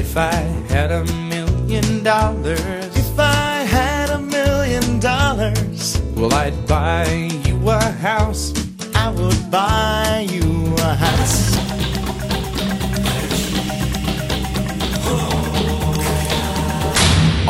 If 0.00 0.16
I 0.16 0.32
had 0.72 0.90
a 0.92 1.04
million 1.28 2.02
dollars, 2.02 2.96
If 2.96 3.18
I 3.18 3.64
had 3.76 4.08
a 4.08 4.18
million 4.18 4.98
dollars, 4.98 6.00
well, 6.16 6.32
I'd 6.32 6.66
buy 6.66 7.06
you 7.44 7.68
a 7.68 7.78
house. 8.08 8.54
I 8.94 9.10
would 9.10 9.50
buy 9.50 10.26
you 10.26 10.74
a 10.78 10.94
house. 10.94 11.79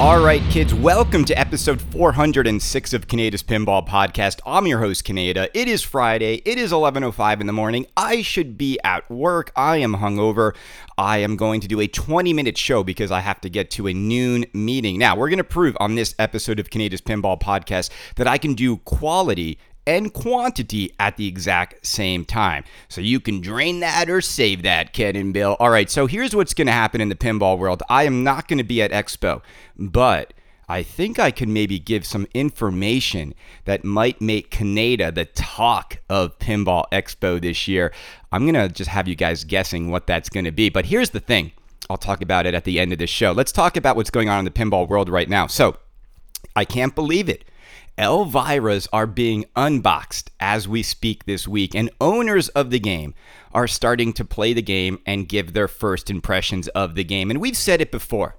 All 0.00 0.24
right, 0.24 0.42
kids, 0.48 0.72
welcome 0.72 1.26
to 1.26 1.38
episode 1.38 1.78
406 1.78 2.94
of 2.94 3.06
Kaneda's 3.06 3.42
Pinball 3.42 3.86
Podcast. 3.86 4.40
I'm 4.46 4.66
your 4.66 4.78
host, 4.78 5.06
Kaneda. 5.06 5.50
It 5.52 5.68
is 5.68 5.82
Friday. 5.82 6.40
It 6.46 6.56
is 6.56 6.72
11:05 6.72 7.42
in 7.42 7.46
the 7.46 7.52
morning. 7.52 7.84
I 7.98 8.22
should 8.22 8.56
be 8.56 8.78
at 8.82 9.10
work. 9.10 9.52
I 9.54 9.76
am 9.76 9.96
hungover. 9.96 10.56
I 10.96 11.18
am 11.18 11.36
going 11.36 11.60
to 11.60 11.68
do 11.68 11.80
a 11.80 11.86
20-minute 11.86 12.56
show 12.56 12.82
because 12.82 13.10
I 13.10 13.20
have 13.20 13.42
to 13.42 13.50
get 13.50 13.70
to 13.72 13.88
a 13.88 13.92
noon 13.92 14.46
meeting. 14.54 14.98
Now, 14.98 15.16
we're 15.16 15.28
going 15.28 15.36
to 15.36 15.44
prove 15.44 15.76
on 15.78 15.96
this 15.96 16.14
episode 16.18 16.58
of 16.58 16.70
Kaneda's 16.70 17.02
Pinball 17.02 17.38
Podcast 17.38 17.90
that 18.16 18.26
I 18.26 18.38
can 18.38 18.54
do 18.54 18.78
quality 18.78 19.58
and 19.86 20.12
quantity 20.12 20.94
at 20.98 21.16
the 21.16 21.26
exact 21.26 21.86
same 21.86 22.24
time. 22.24 22.64
So 22.88 23.00
you 23.00 23.20
can 23.20 23.40
drain 23.40 23.80
that 23.80 24.08
or 24.08 24.20
save 24.20 24.62
that, 24.62 24.92
Ken 24.92 25.16
and 25.16 25.32
Bill. 25.32 25.56
All 25.58 25.70
right, 25.70 25.90
so 25.90 26.06
here's 26.06 26.34
what's 26.34 26.54
going 26.54 26.66
to 26.66 26.72
happen 26.72 27.00
in 27.00 27.08
the 27.08 27.14
pinball 27.14 27.58
world. 27.58 27.82
I 27.88 28.04
am 28.04 28.22
not 28.22 28.48
going 28.48 28.58
to 28.58 28.64
be 28.64 28.82
at 28.82 28.90
Expo, 28.90 29.42
but 29.76 30.32
I 30.68 30.84
think 30.84 31.18
I 31.18 31.32
can 31.32 31.52
maybe 31.52 31.80
give 31.80 32.06
some 32.06 32.28
information 32.32 33.34
that 33.64 33.84
might 33.84 34.20
make 34.20 34.52
Kaneda 34.52 35.12
the 35.12 35.24
talk 35.24 35.98
of 36.08 36.38
Pinball 36.38 36.84
Expo 36.92 37.40
this 37.40 37.66
year. 37.66 37.92
I'm 38.30 38.42
going 38.42 38.54
to 38.54 38.72
just 38.72 38.90
have 38.90 39.08
you 39.08 39.16
guys 39.16 39.42
guessing 39.42 39.90
what 39.90 40.06
that's 40.06 40.28
going 40.28 40.44
to 40.44 40.52
be. 40.52 40.68
But 40.68 40.86
here's 40.86 41.10
the 41.10 41.18
thing 41.18 41.50
I'll 41.88 41.96
talk 41.96 42.22
about 42.22 42.46
it 42.46 42.54
at 42.54 42.62
the 42.62 42.78
end 42.78 42.92
of 42.92 43.00
the 43.00 43.08
show. 43.08 43.32
Let's 43.32 43.50
talk 43.50 43.76
about 43.76 43.96
what's 43.96 44.10
going 44.10 44.28
on 44.28 44.38
in 44.38 44.44
the 44.44 44.52
pinball 44.52 44.86
world 44.88 45.08
right 45.08 45.28
now. 45.28 45.48
So, 45.48 45.76
I 46.54 46.64
can't 46.64 46.94
believe 46.94 47.28
it. 47.28 47.44
Elviras 48.00 48.88
are 48.94 49.06
being 49.06 49.44
unboxed 49.56 50.30
as 50.40 50.66
we 50.66 50.82
speak 50.82 51.26
this 51.26 51.46
week, 51.46 51.74
and 51.74 51.90
owners 52.00 52.48
of 52.48 52.70
the 52.70 52.78
game 52.78 53.12
are 53.52 53.68
starting 53.68 54.14
to 54.14 54.24
play 54.24 54.54
the 54.54 54.62
game 54.62 54.98
and 55.04 55.28
give 55.28 55.52
their 55.52 55.68
first 55.68 56.08
impressions 56.08 56.66
of 56.68 56.94
the 56.94 57.04
game. 57.04 57.30
And 57.30 57.42
we've 57.42 57.56
said 57.56 57.82
it 57.82 57.90
before 57.90 58.36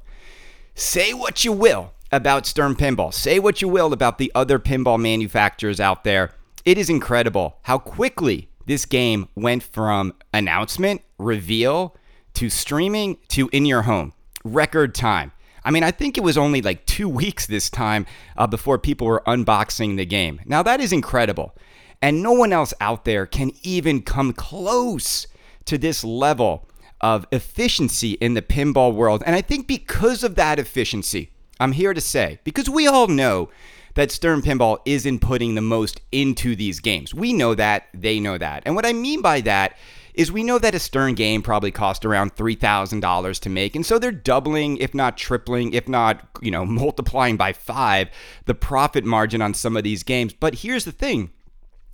say 0.73 1.13
what 1.13 1.45
you 1.45 1.51
will 1.51 1.93
about 2.11 2.47
Stern 2.47 2.75
Pinball, 2.75 3.13
say 3.13 3.37
what 3.37 3.61
you 3.61 3.67
will 3.67 3.93
about 3.93 4.17
the 4.17 4.31
other 4.33 4.57
pinball 4.57 4.99
manufacturers 4.99 5.79
out 5.79 6.03
there. 6.03 6.31
It 6.65 6.79
is 6.79 6.89
incredible 6.89 7.57
how 7.61 7.77
quickly 7.77 8.49
this 8.65 8.87
game 8.87 9.29
went 9.35 9.61
from 9.61 10.15
announcement, 10.33 11.01
reveal, 11.19 11.95
to 12.33 12.49
streaming, 12.49 13.17
to 13.27 13.47
in 13.51 13.67
your 13.67 13.83
home. 13.83 14.13
Record 14.43 14.95
time. 14.95 15.33
I 15.63 15.71
mean, 15.71 15.83
I 15.83 15.91
think 15.91 16.17
it 16.17 16.23
was 16.23 16.37
only 16.37 16.61
like 16.61 16.85
two 16.85 17.09
weeks 17.21 17.45
this 17.45 17.69
time 17.69 18.05
uh, 18.37 18.47
before 18.47 18.77
people 18.77 19.07
were 19.07 19.23
unboxing 19.27 19.97
the 19.97 20.05
game. 20.05 20.41
Now, 20.45 20.63
that 20.63 20.79
is 20.79 20.91
incredible. 20.91 21.55
And 22.01 22.23
no 22.23 22.31
one 22.31 22.51
else 22.51 22.73
out 22.81 23.05
there 23.05 23.25
can 23.25 23.51
even 23.61 24.01
come 24.01 24.33
close 24.33 25.27
to 25.65 25.77
this 25.77 26.03
level 26.03 26.67
of 26.99 27.25
efficiency 27.31 28.13
in 28.13 28.33
the 28.33 28.41
pinball 28.41 28.93
world. 28.93 29.23
And 29.25 29.35
I 29.35 29.41
think 29.41 29.67
because 29.67 30.23
of 30.23 30.35
that 30.35 30.59
efficiency, 30.59 31.31
I'm 31.59 31.73
here 31.73 31.93
to 31.93 32.01
say, 32.01 32.39
because 32.43 32.69
we 32.69 32.87
all 32.87 33.07
know 33.07 33.49
that 33.95 34.11
Stern 34.11 34.41
Pinball 34.41 34.79
isn't 34.85 35.19
putting 35.19 35.55
the 35.55 35.61
most 35.61 36.01
into 36.11 36.55
these 36.55 36.79
games. 36.79 37.13
We 37.13 37.33
know 37.33 37.53
that, 37.55 37.87
they 37.93 38.19
know 38.19 38.37
that. 38.37 38.63
And 38.65 38.75
what 38.75 38.85
I 38.85 38.93
mean 38.93 39.21
by 39.21 39.41
that 39.41 39.77
is 40.13 40.31
we 40.31 40.43
know 40.43 40.59
that 40.59 40.75
a 40.75 40.79
Stern 40.79 41.15
game 41.15 41.41
probably 41.41 41.71
cost 41.71 42.05
around 42.05 42.35
$3,000 42.35 43.39
to 43.39 43.49
make. 43.49 43.75
And 43.75 43.85
so 43.85 43.99
they're 43.99 44.11
doubling, 44.11 44.77
if 44.77 44.93
not 44.93 45.17
tripling, 45.17 45.73
if 45.73 45.87
not, 45.87 46.27
you 46.41 46.51
know, 46.51 46.65
multiplying 46.81 47.37
by 47.37 47.53
5 47.53 48.09
the 48.45 48.55
profit 48.55 49.05
margin 49.05 49.41
on 49.41 49.53
some 49.53 49.77
of 49.77 49.83
these 49.83 50.03
games. 50.03 50.33
But 50.33 50.55
here's 50.55 50.85
the 50.85 50.91
thing. 50.91 51.31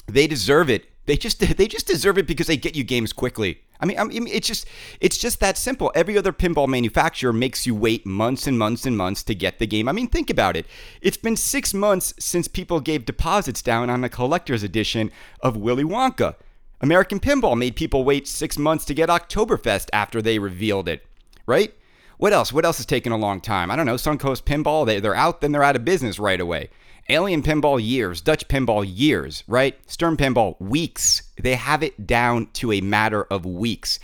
They 0.08 0.28
deserve 0.28 0.70
it. 0.70 0.86
They 1.08 1.18
just 1.18 1.40
they 1.58 1.68
just 1.68 1.88
deserve 1.88 2.18
it 2.18 2.28
because 2.28 2.48
they 2.48 2.58
get 2.58 2.76
you 2.76 2.84
games 2.84 3.12
quickly. 3.12 3.62
I 3.80 3.86
mean, 3.86 4.00
I 4.00 4.04
mean, 4.06 4.28
it's 4.28 4.48
just 4.48 4.68
it's 5.00 5.18
just 5.18 5.40
that 5.40 5.58
simple. 5.58 5.92
Every 5.96 6.18
other 6.18 6.34
pinball 6.34 6.68
manufacturer 6.68 7.34
makes 7.34 7.66
you 7.66 7.76
wait 7.76 8.06
months 8.06 8.48
and 8.48 8.58
months 8.58 8.86
and 8.86 8.98
months 8.98 9.24
to 9.24 9.36
get 9.36 9.60
the 9.60 9.68
game. 9.68 9.88
I 9.88 9.92
mean, 9.92 10.08
think 10.08 10.30
about 10.30 10.56
it. 10.56 10.66
It's 11.02 11.18
been 11.18 11.38
six 11.38 11.74
months 11.74 12.14
since 12.20 12.48
people 12.48 12.80
gave 12.80 13.06
deposits 13.06 13.62
down 13.62 13.90
on 13.90 14.04
a 14.04 14.10
collector's 14.10 14.64
edition 14.64 15.12
of 15.42 15.58
Willy 15.58 15.84
Wonka. 15.84 16.36
American 16.80 17.20
Pinball 17.20 17.58
made 17.58 17.76
people 17.76 18.04
wait 18.04 18.28
six 18.28 18.58
months 18.58 18.86
to 18.86 18.94
get 18.94 19.10
Oktoberfest 19.10 19.90
after 19.94 20.22
they 20.22 20.38
revealed 20.38 20.88
it, 20.88 21.06
right? 21.48 21.74
What 22.18 22.34
else? 22.34 22.54
What 22.54 22.66
else 22.66 22.80
is 22.80 22.86
taking 22.86 23.12
a 23.12 23.18
long 23.18 23.42
time? 23.42 23.72
I 23.72 23.76
don't 23.76 23.86
know. 23.86 23.96
Suncoast 23.96 24.44
Pinball, 24.44 24.86
they, 24.86 25.00
they're 25.00 25.16
out, 25.16 25.42
then 25.42 25.52
they're 25.52 25.64
out 25.64 25.76
of 25.76 25.86
business 25.86 26.20
right 26.20 26.40
away. 26.40 26.70
Alien 27.10 27.42
Pinball, 27.42 27.80
years. 27.84 28.22
Dutch 28.22 28.48
Pinball, 28.48 28.86
years, 28.88 29.44
right? 29.48 29.78
Stern 29.90 30.18
Pinball, 30.18 30.60
weeks. 30.60 31.24
They 31.42 31.56
have 31.56 31.82
it 31.82 32.06
down 32.06 32.48
to 32.54 32.72
a 32.72 32.82
matter 32.82 33.24
of 33.24 33.46
weeks. 33.46 34.00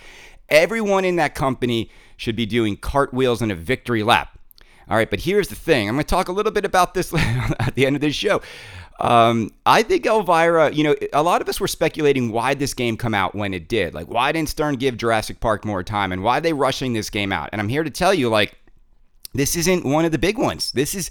Everyone 0.49 1.05
in 1.05 1.17
that 1.17 1.35
company 1.35 1.91
should 2.17 2.35
be 2.35 2.45
doing 2.45 2.77
cartwheels 2.77 3.41
in 3.41 3.51
a 3.51 3.55
victory 3.55 4.03
lap. 4.03 4.39
All 4.89 4.97
right, 4.97 5.09
but 5.09 5.21
here's 5.21 5.47
the 5.47 5.55
thing. 5.55 5.87
I'm 5.87 5.95
going 5.95 6.03
to 6.03 6.09
talk 6.09 6.27
a 6.27 6.33
little 6.33 6.51
bit 6.51 6.65
about 6.65 6.93
this 6.93 7.13
at 7.17 7.75
the 7.75 7.85
end 7.85 7.95
of 7.95 8.01
this 8.01 8.15
show. 8.15 8.41
Um, 8.99 9.51
I 9.65 9.83
think 9.83 10.05
Elvira, 10.05 10.71
you 10.71 10.83
know, 10.83 10.95
a 11.11 11.23
lot 11.23 11.41
of 11.41 11.49
us 11.49 11.59
were 11.59 11.67
speculating 11.67 12.31
why 12.31 12.53
this 12.53 12.73
game 12.73 12.95
come 12.95 13.13
out 13.13 13.35
when 13.35 13.53
it 13.53 13.67
did. 13.67 13.93
Like, 13.93 14.07
why 14.07 14.31
didn't 14.31 14.49
Stern 14.49 14.75
give 14.75 14.97
Jurassic 14.97 15.39
Park 15.39 15.65
more 15.65 15.83
time 15.83 16.11
and 16.11 16.23
why 16.23 16.37
are 16.37 16.41
they 16.41 16.53
rushing 16.53 16.93
this 16.93 17.09
game 17.09 17.31
out? 17.31 17.49
And 17.51 17.59
I'm 17.59 17.69
here 17.69 17.83
to 17.83 17.89
tell 17.89 18.13
you, 18.13 18.29
like, 18.29 18.55
this 19.33 19.55
isn't 19.55 19.83
one 19.83 20.05
of 20.05 20.11
the 20.11 20.19
big 20.19 20.37
ones. 20.37 20.71
This 20.73 20.93
is 20.93 21.09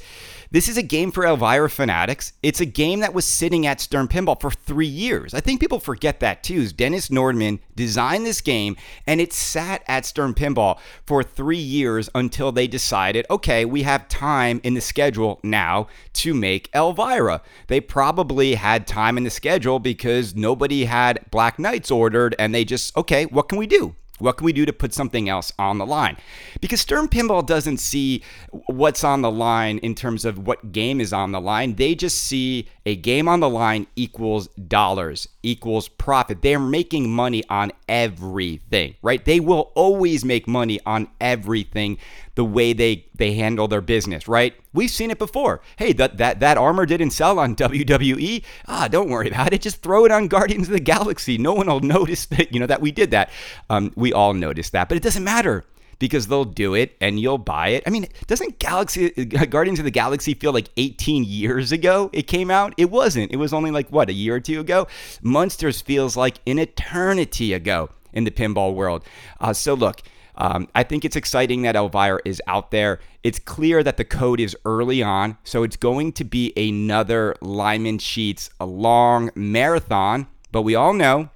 this 0.53 0.69
is 0.69 0.77
a 0.77 0.83
game 0.83 1.11
for 1.11 1.25
Elvira 1.25 1.71
fanatics. 1.71 2.35
It's 2.43 2.61
a 2.61 2.67
game 2.67 3.01
that 3.01 3.15
was 3.15 3.25
sitting 3.25 3.67
at 3.67 3.81
Stern 3.81 4.07
Pinball 4.07 4.39
for 4.39 4.51
three 4.51 4.87
years. 4.87 5.33
I 5.33 5.41
think 5.41 5.61
people 5.61 5.81
forget 5.81 6.21
that 6.21 6.43
too. 6.43 6.69
Dennis 6.69 7.09
Nordman 7.09 7.59
designed 7.75 8.27
this 8.27 8.43
game 8.43 8.77
and 9.07 9.19
it 9.19 9.33
sat 9.33 9.83
at 9.89 10.05
Stern 10.05 10.35
Pinball 10.35 10.79
for 11.07 11.23
three 11.23 11.57
years 11.57 12.11
until 12.15 12.53
they 12.53 12.67
decided, 12.67 13.25
okay, 13.31 13.65
we 13.65 13.83
have 13.83 14.09
time 14.09 14.61
in 14.63 14.75
the 14.75 14.83
schedule 14.83 15.41
now 15.43 15.89
to 16.13 16.35
make 16.35 16.69
Elvira. 16.75 17.41
They 17.69 17.81
probably 17.81 18.55
had 18.55 18.87
time 18.87 19.17
in 19.17 19.25
the 19.25 19.31
schedule 19.31 19.79
because 19.79 20.37
nobody 20.37 20.85
had 20.85 21.25
Black 21.31 21.59
Knights 21.59 21.91
ordered 21.91 22.37
and 22.39 22.55
they 22.55 22.67
just, 22.67 22.95
okay, 22.95 23.25
what 23.25 23.49
can 23.49 23.57
we 23.57 23.67
do? 23.67 23.97
What 24.23 24.37
can 24.37 24.45
we 24.45 24.53
do 24.53 24.65
to 24.65 24.73
put 24.73 24.95
something 24.95 25.29
else 25.29 25.53
on 25.59 25.79
the 25.79 25.87
line? 25.87 26.17
Because 26.61 26.81
Stern 26.81 27.09
Pinball 27.09 27.45
doesn't 27.45 27.79
see 27.79 28.23
what's 28.67 29.03
on 29.03 29.23
the 29.23 29.31
line 29.31 29.79
in 29.79 29.97
terms 29.97 30.25
of 30.25 30.47
what 30.47 30.71
game 30.71 31.01
is 31.01 31.13
on 31.13 31.33
the 31.33 31.41
line. 31.41 31.75
They 31.75 31.97
just 31.97 32.19
see 32.19 32.69
a 32.85 32.97
game 32.97 33.29
on 33.29 33.41
the 33.41 33.49
line 33.49 33.87
equals 33.95 34.49
dollars, 34.49 35.29
equals 35.43 35.89
profit. 35.89 36.43
They're 36.43 36.59
making 36.59 37.11
money 37.11 37.45
on 37.49 37.73
everything, 37.89 38.97
right? 39.03 39.25
They 39.25 39.41
will 39.41 39.73
always 39.75 40.25
make 40.25 40.49
money 40.49 40.81
on 40.85 41.09
everything 41.21 41.99
the 42.35 42.45
way 42.45 42.73
they 42.73 43.07
they 43.15 43.35
handle 43.35 43.69
their 43.69 43.81
business, 43.81 44.27
right? 44.27 44.55
We've 44.73 44.91
seen 44.91 45.11
it 45.11 45.19
before. 45.19 45.61
Hey, 45.77 45.93
that 45.93 46.17
that 46.17 46.41
that 46.41 46.59
armor 46.59 46.87
didn't 46.87 47.11
sell 47.11 47.39
on 47.39 47.55
WWE. 47.57 48.43
Ah, 48.67 48.89
don't 48.89 49.11
worry 49.11 49.29
about 49.29 49.53
it. 49.53 49.63
Just 49.63 49.83
throw 49.83 50.05
it 50.05 50.11
on 50.11 50.29
Guardians 50.29 50.69
of 50.69 50.73
the 50.73 50.81
Galaxy. 50.81 51.39
No 51.39 51.53
one 51.53 51.67
will 51.67 51.81
notice 51.99 52.27
that 52.27 52.53
you 52.53 52.59
know 52.59 52.67
that 52.67 52.81
we 52.81 52.91
did 52.91 53.11
that. 53.13 53.31
Um, 53.71 53.93
we 53.97 54.13
all 54.13 54.35
noticed 54.35 54.73
that, 54.73 54.89
but 54.89 54.97
it 54.97 55.03
doesn't 55.03 55.25
matter 55.25 55.65
because 56.03 56.27
they'll 56.27 56.45
do 56.45 56.75
it 56.75 56.97
and 57.01 57.21
you'll 57.21 57.39
buy 57.39 57.69
it. 57.69 57.85
I 57.87 57.91
mean, 57.91 58.09
doesn't 58.27 58.59
Galaxy 58.59 59.11
Guardians 59.11 59.79
of 59.79 59.85
the 59.85 59.91
Galaxy 59.93 60.35
feel 60.35 60.53
like 60.53 60.69
18 60.77 61.23
years 61.23 61.71
ago 61.71 62.11
it 62.13 62.23
came 62.23 62.51
out? 62.51 62.75
It 62.77 62.91
wasn't. 62.91 63.31
It 63.31 63.37
was 63.37 63.53
only 63.53 63.71
like 63.71 63.89
what 63.91 64.09
a 64.09 64.13
year 64.13 64.35
or 64.35 64.41
two 64.41 64.59
ago. 64.59 64.89
Monsters 65.23 65.81
feels 65.81 66.17
like 66.17 66.41
an 66.45 66.59
eternity 66.59 67.53
ago 67.53 67.89
in 68.13 68.25
the 68.25 68.33
pinball 68.33 68.75
world. 68.75 69.05
Uh, 69.41 69.53
so 69.53 69.75
look. 69.75 70.03
Um, 70.35 70.67
I 70.75 70.83
think 70.83 71.05
it's 71.05 71.15
exciting 71.15 71.61
that 71.63 71.77
Elvira 71.77 72.19
is 72.25 72.41
out 72.47 72.71
there. 72.71 73.01
It's 73.23 73.39
clear 73.39 73.83
that 73.83 73.99
the 73.99 74.05
code 74.05 74.41
is 74.41 74.57
early 74.65 75.03
on, 75.03 75.37
so 75.45 75.63
it's 75.63 75.77
going 75.77 76.13
to 76.15 76.25
be 76.25 76.55
another 76.57 77.37
Lyman 77.43 77.99
Sheets 77.99 78.49
a 78.59 78.65
long 78.65 79.31
marathon. 79.35 80.27
But 80.51 80.63
we 80.63 80.75
all 80.75 80.95
know 80.95 81.29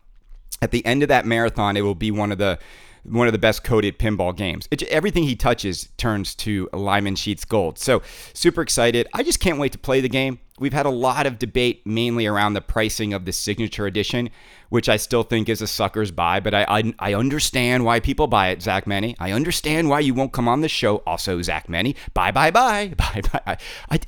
at 0.62 0.70
the 0.70 0.84
end 0.86 1.02
of 1.02 1.10
that 1.10 1.26
marathon, 1.26 1.76
it 1.76 1.82
will 1.82 1.94
be 1.94 2.10
one 2.10 2.32
of 2.32 2.38
the 2.38 2.58
one 3.08 3.26
of 3.26 3.32
the 3.32 3.38
best 3.38 3.64
coded 3.64 3.98
pinball 3.98 4.36
games. 4.36 4.68
It, 4.70 4.82
everything 4.84 5.24
he 5.24 5.36
touches 5.36 5.88
turns 5.96 6.34
to 6.36 6.68
Lyman 6.72 7.16
Sheets 7.16 7.44
gold. 7.44 7.78
So 7.78 8.02
super 8.32 8.62
excited. 8.62 9.06
I 9.14 9.22
just 9.22 9.40
can't 9.40 9.58
wait 9.58 9.72
to 9.72 9.78
play 9.78 10.00
the 10.00 10.08
game. 10.08 10.40
We've 10.58 10.72
had 10.72 10.86
a 10.86 10.90
lot 10.90 11.26
of 11.26 11.38
debate, 11.38 11.86
mainly 11.86 12.24
around 12.26 12.54
the 12.54 12.62
pricing 12.62 13.12
of 13.12 13.26
the 13.26 13.32
signature 13.32 13.86
edition, 13.86 14.30
which 14.70 14.88
I 14.88 14.96
still 14.96 15.22
think 15.22 15.50
is 15.50 15.60
a 15.60 15.66
sucker's 15.66 16.10
buy. 16.10 16.40
But 16.40 16.54
I, 16.54 16.64
I, 16.66 16.94
I 16.98 17.14
understand 17.14 17.84
why 17.84 18.00
people 18.00 18.26
buy 18.26 18.48
it, 18.48 18.62
Zach 18.62 18.86
Meny. 18.86 19.14
I 19.18 19.32
understand 19.32 19.90
why 19.90 20.00
you 20.00 20.14
won't 20.14 20.32
come 20.32 20.48
on 20.48 20.62
the 20.62 20.68
show. 20.68 21.02
Also, 21.06 21.42
Zach 21.42 21.68
Meny. 21.68 21.94
Bye, 22.14 22.30
bye, 22.30 22.50
bye, 22.50 22.94
bye, 22.96 23.20
bye. 23.30 23.58
I, 23.90 24.00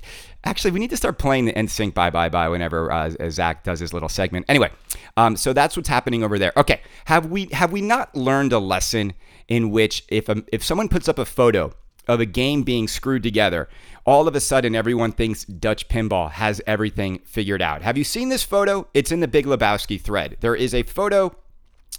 Actually, 0.45 0.71
we 0.71 0.81
need 0.81 0.91
to 0.91 0.97
start 0.97 1.19
playing 1.19 1.47
the 1.47 1.53
NSYNC 1.53 1.95
Bye 1.95 2.11
Bye 2.11 2.29
Bye 2.29 2.49
whenever 2.49 2.93
uh, 2.93 3.11
Zach 3.29 3.65
does 3.65 3.81
his 3.81 3.93
little 3.93 4.09
segment. 4.09 4.47
Anyway, 4.49 4.71
um, 5.19 5.37
so 5.37 5.53
that's 5.53 5.77
what's 5.77 5.89
happening 5.89 6.23
over 6.23 6.39
there. 6.39 6.53
Okay, 6.57 6.81
have 7.07 7.27
we 7.27 7.47
have 7.47 7.73
we 7.73 7.81
not 7.81 8.15
learned 8.15 8.53
a 8.53 8.61
lesson 8.61 9.15
in 9.49 9.71
which 9.71 10.05
if 10.09 10.29
a, 10.29 10.45
if 10.53 10.63
someone 10.63 10.89
puts 10.89 11.09
up 11.09 11.19
a 11.19 11.25
photo 11.25 11.73
of 12.07 12.21
a 12.21 12.25
game 12.25 12.63
being 12.63 12.87
screwed 12.87 13.25
together, 13.25 13.69
all 14.07 14.29
of 14.29 14.37
a 14.37 14.41
sudden 14.41 14.77
everyone 14.77 15.11
thinks 15.11 15.45
Dutch 15.45 15.89
Pinball 15.89 16.31
has 16.31 16.63
everything 16.69 17.19
figured 17.25 17.61
out. 17.61 17.83
Have 17.83 17.99
you 17.99 18.05
seen 18.05 18.29
this 18.29 18.45
photo? 18.45 18.87
It's 18.95 19.11
in 19.11 19.19
the 19.19 19.27
Big 19.27 19.45
Lebowski 19.45 20.01
thread. 20.01 20.37
There 20.39 20.55
is 20.55 20.73
a 20.73 20.85
photo 20.85 21.35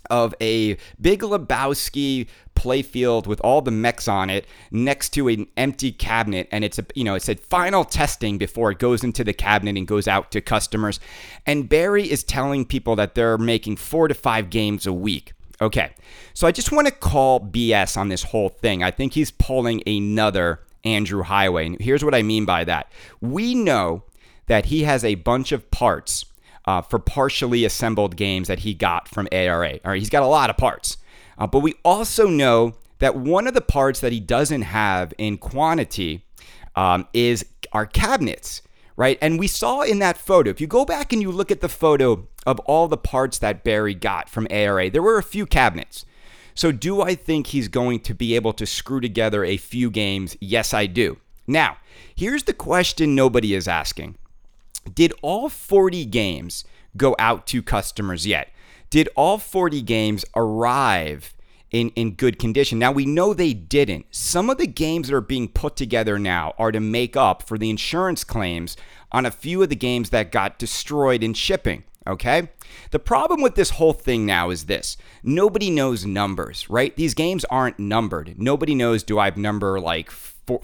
of 0.09 0.33
a 0.41 0.77
Big 0.99 1.21
Lebowski 1.21 2.27
playfield 2.55 3.25
with 3.25 3.39
all 3.41 3.61
the 3.61 3.71
mechs 3.71 4.07
on 4.07 4.29
it 4.29 4.45
next 4.69 5.09
to 5.09 5.29
an 5.29 5.47
empty 5.55 5.91
cabinet. 5.91 6.47
And 6.51 6.63
it's 6.63 6.77
a 6.77 6.85
you 6.93 7.03
know 7.03 7.15
it 7.15 7.23
said 7.23 7.39
final 7.39 7.85
testing 7.85 8.37
before 8.37 8.71
it 8.71 8.79
goes 8.79 9.03
into 9.03 9.23
the 9.23 9.33
cabinet 9.33 9.77
and 9.77 9.87
goes 9.87 10.07
out 10.07 10.31
to 10.31 10.41
customers. 10.41 10.99
And 11.45 11.69
Barry 11.69 12.09
is 12.09 12.23
telling 12.23 12.65
people 12.65 12.95
that 12.97 13.15
they're 13.15 13.37
making 13.37 13.77
4 13.77 14.09
to 14.09 14.13
5 14.13 14.49
games 14.49 14.85
a 14.85 14.93
week. 14.93 15.33
Okay. 15.61 15.91
So 16.33 16.47
I 16.47 16.51
just 16.51 16.71
want 16.71 16.87
to 16.87 16.93
call 16.93 17.39
BS 17.39 17.97
on 17.97 18.09
this 18.09 18.23
whole 18.23 18.49
thing. 18.49 18.83
I 18.83 18.91
think 18.91 19.13
he's 19.13 19.31
pulling 19.31 19.81
another 19.85 20.61
Andrew 20.83 21.23
Heighway. 21.23 21.65
And 21.65 21.81
here's 21.81 22.03
what 22.03 22.15
I 22.15 22.23
mean 22.23 22.45
by 22.45 22.63
that. 22.63 22.91
We 23.19 23.55
know 23.55 24.03
that 24.47 24.65
he 24.65 24.83
has 24.83 25.03
a 25.03 25.15
bunch 25.15 25.51
of 25.51 25.69
parts 25.69 26.25
uh, 26.69 26.83
for 26.83 26.99
partially 26.99 27.65
assembled 27.65 28.15
games 28.15 28.47
that 28.47 28.59
he 28.59 28.75
got 28.75 29.07
from 29.07 29.27
ARA. 29.31 29.79
All 29.83 29.91
right, 29.91 29.97
he's 29.97 30.11
got 30.11 30.21
a 30.21 30.27
lot 30.27 30.51
of 30.51 30.57
parts. 30.57 30.97
Uh, 31.35 31.47
but 31.47 31.61
we 31.61 31.73
also 31.83 32.27
know 32.27 32.75
that 32.99 33.15
one 33.15 33.47
of 33.47 33.55
the 33.55 33.61
parts 33.61 34.01
that 34.01 34.11
he 34.11 34.19
doesn't 34.19 34.61
have 34.61 35.11
in 35.17 35.39
quantity 35.39 36.27
um, 36.75 37.07
is 37.11 37.43
our 37.73 37.87
cabinets, 37.87 38.61
right? 38.95 39.17
And 39.19 39.39
we 39.39 39.47
saw 39.47 39.81
in 39.81 39.97
that 39.99 40.15
photo, 40.15 40.51
if 40.51 40.61
you 40.61 40.67
go 40.67 40.85
back 40.85 41.11
and 41.11 41.23
you 41.23 41.31
look 41.31 41.49
at 41.49 41.61
the 41.61 41.69
photo 41.69 42.27
of 42.45 42.59
all 42.59 42.87
the 42.87 42.97
parts 42.97 43.39
that 43.39 43.63
Barry 43.63 43.95
got 43.95 44.29
from 44.29 44.45
ARA, 44.51 44.91
there 44.91 45.01
were 45.01 45.17
a 45.17 45.23
few 45.23 45.47
cabinets. 45.47 46.05
So, 46.53 46.71
do 46.71 47.01
I 47.01 47.15
think 47.15 47.47
he's 47.47 47.67
going 47.67 48.01
to 48.01 48.13
be 48.13 48.35
able 48.35 48.53
to 48.53 48.67
screw 48.67 49.01
together 49.01 49.43
a 49.43 49.57
few 49.57 49.89
games? 49.89 50.37
Yes, 50.39 50.71
I 50.71 50.85
do. 50.85 51.17
Now, 51.47 51.77
here's 52.15 52.43
the 52.43 52.53
question 52.53 53.15
nobody 53.15 53.55
is 53.55 53.67
asking 53.67 54.19
Did 54.93 55.13
all 55.21 55.49
40 55.49 56.05
games 56.05 56.63
go 56.97 57.15
out 57.19 57.47
to 57.47 57.61
customers 57.61 58.25
yet? 58.25 58.51
Did 58.89 59.09
all 59.15 59.37
40 59.37 59.81
games 59.83 60.25
arrive 60.35 61.35
in, 61.69 61.89
in 61.89 62.15
good 62.15 62.39
condition? 62.39 62.79
Now, 62.79 62.91
we 62.91 63.05
know 63.05 63.33
they 63.33 63.53
didn't. 63.53 64.07
Some 64.11 64.49
of 64.49 64.57
the 64.57 64.67
games 64.67 65.07
that 65.07 65.15
are 65.15 65.21
being 65.21 65.47
put 65.47 65.75
together 65.75 66.17
now 66.17 66.53
are 66.57 66.71
to 66.71 66.79
make 66.79 67.15
up 67.15 67.43
for 67.43 67.57
the 67.57 67.69
insurance 67.69 68.23
claims 68.23 68.75
on 69.11 69.25
a 69.25 69.31
few 69.31 69.61
of 69.61 69.69
the 69.69 69.75
games 69.75 70.09
that 70.09 70.31
got 70.31 70.57
destroyed 70.57 71.23
in 71.23 71.33
shipping. 71.33 71.83
Okay? 72.07 72.49
The 72.89 72.99
problem 72.99 73.41
with 73.41 73.53
this 73.53 73.71
whole 73.71 73.93
thing 73.93 74.25
now 74.25 74.49
is 74.49 74.65
this 74.65 74.97
nobody 75.21 75.69
knows 75.69 76.05
numbers, 76.05 76.67
right? 76.69 76.95
These 76.95 77.13
games 77.13 77.45
aren't 77.45 77.77
numbered. 77.77 78.39
Nobody 78.39 78.73
knows 78.73 79.03
do 79.03 79.19
I 79.19 79.25
have 79.25 79.37
number 79.37 79.79
like 79.79 80.09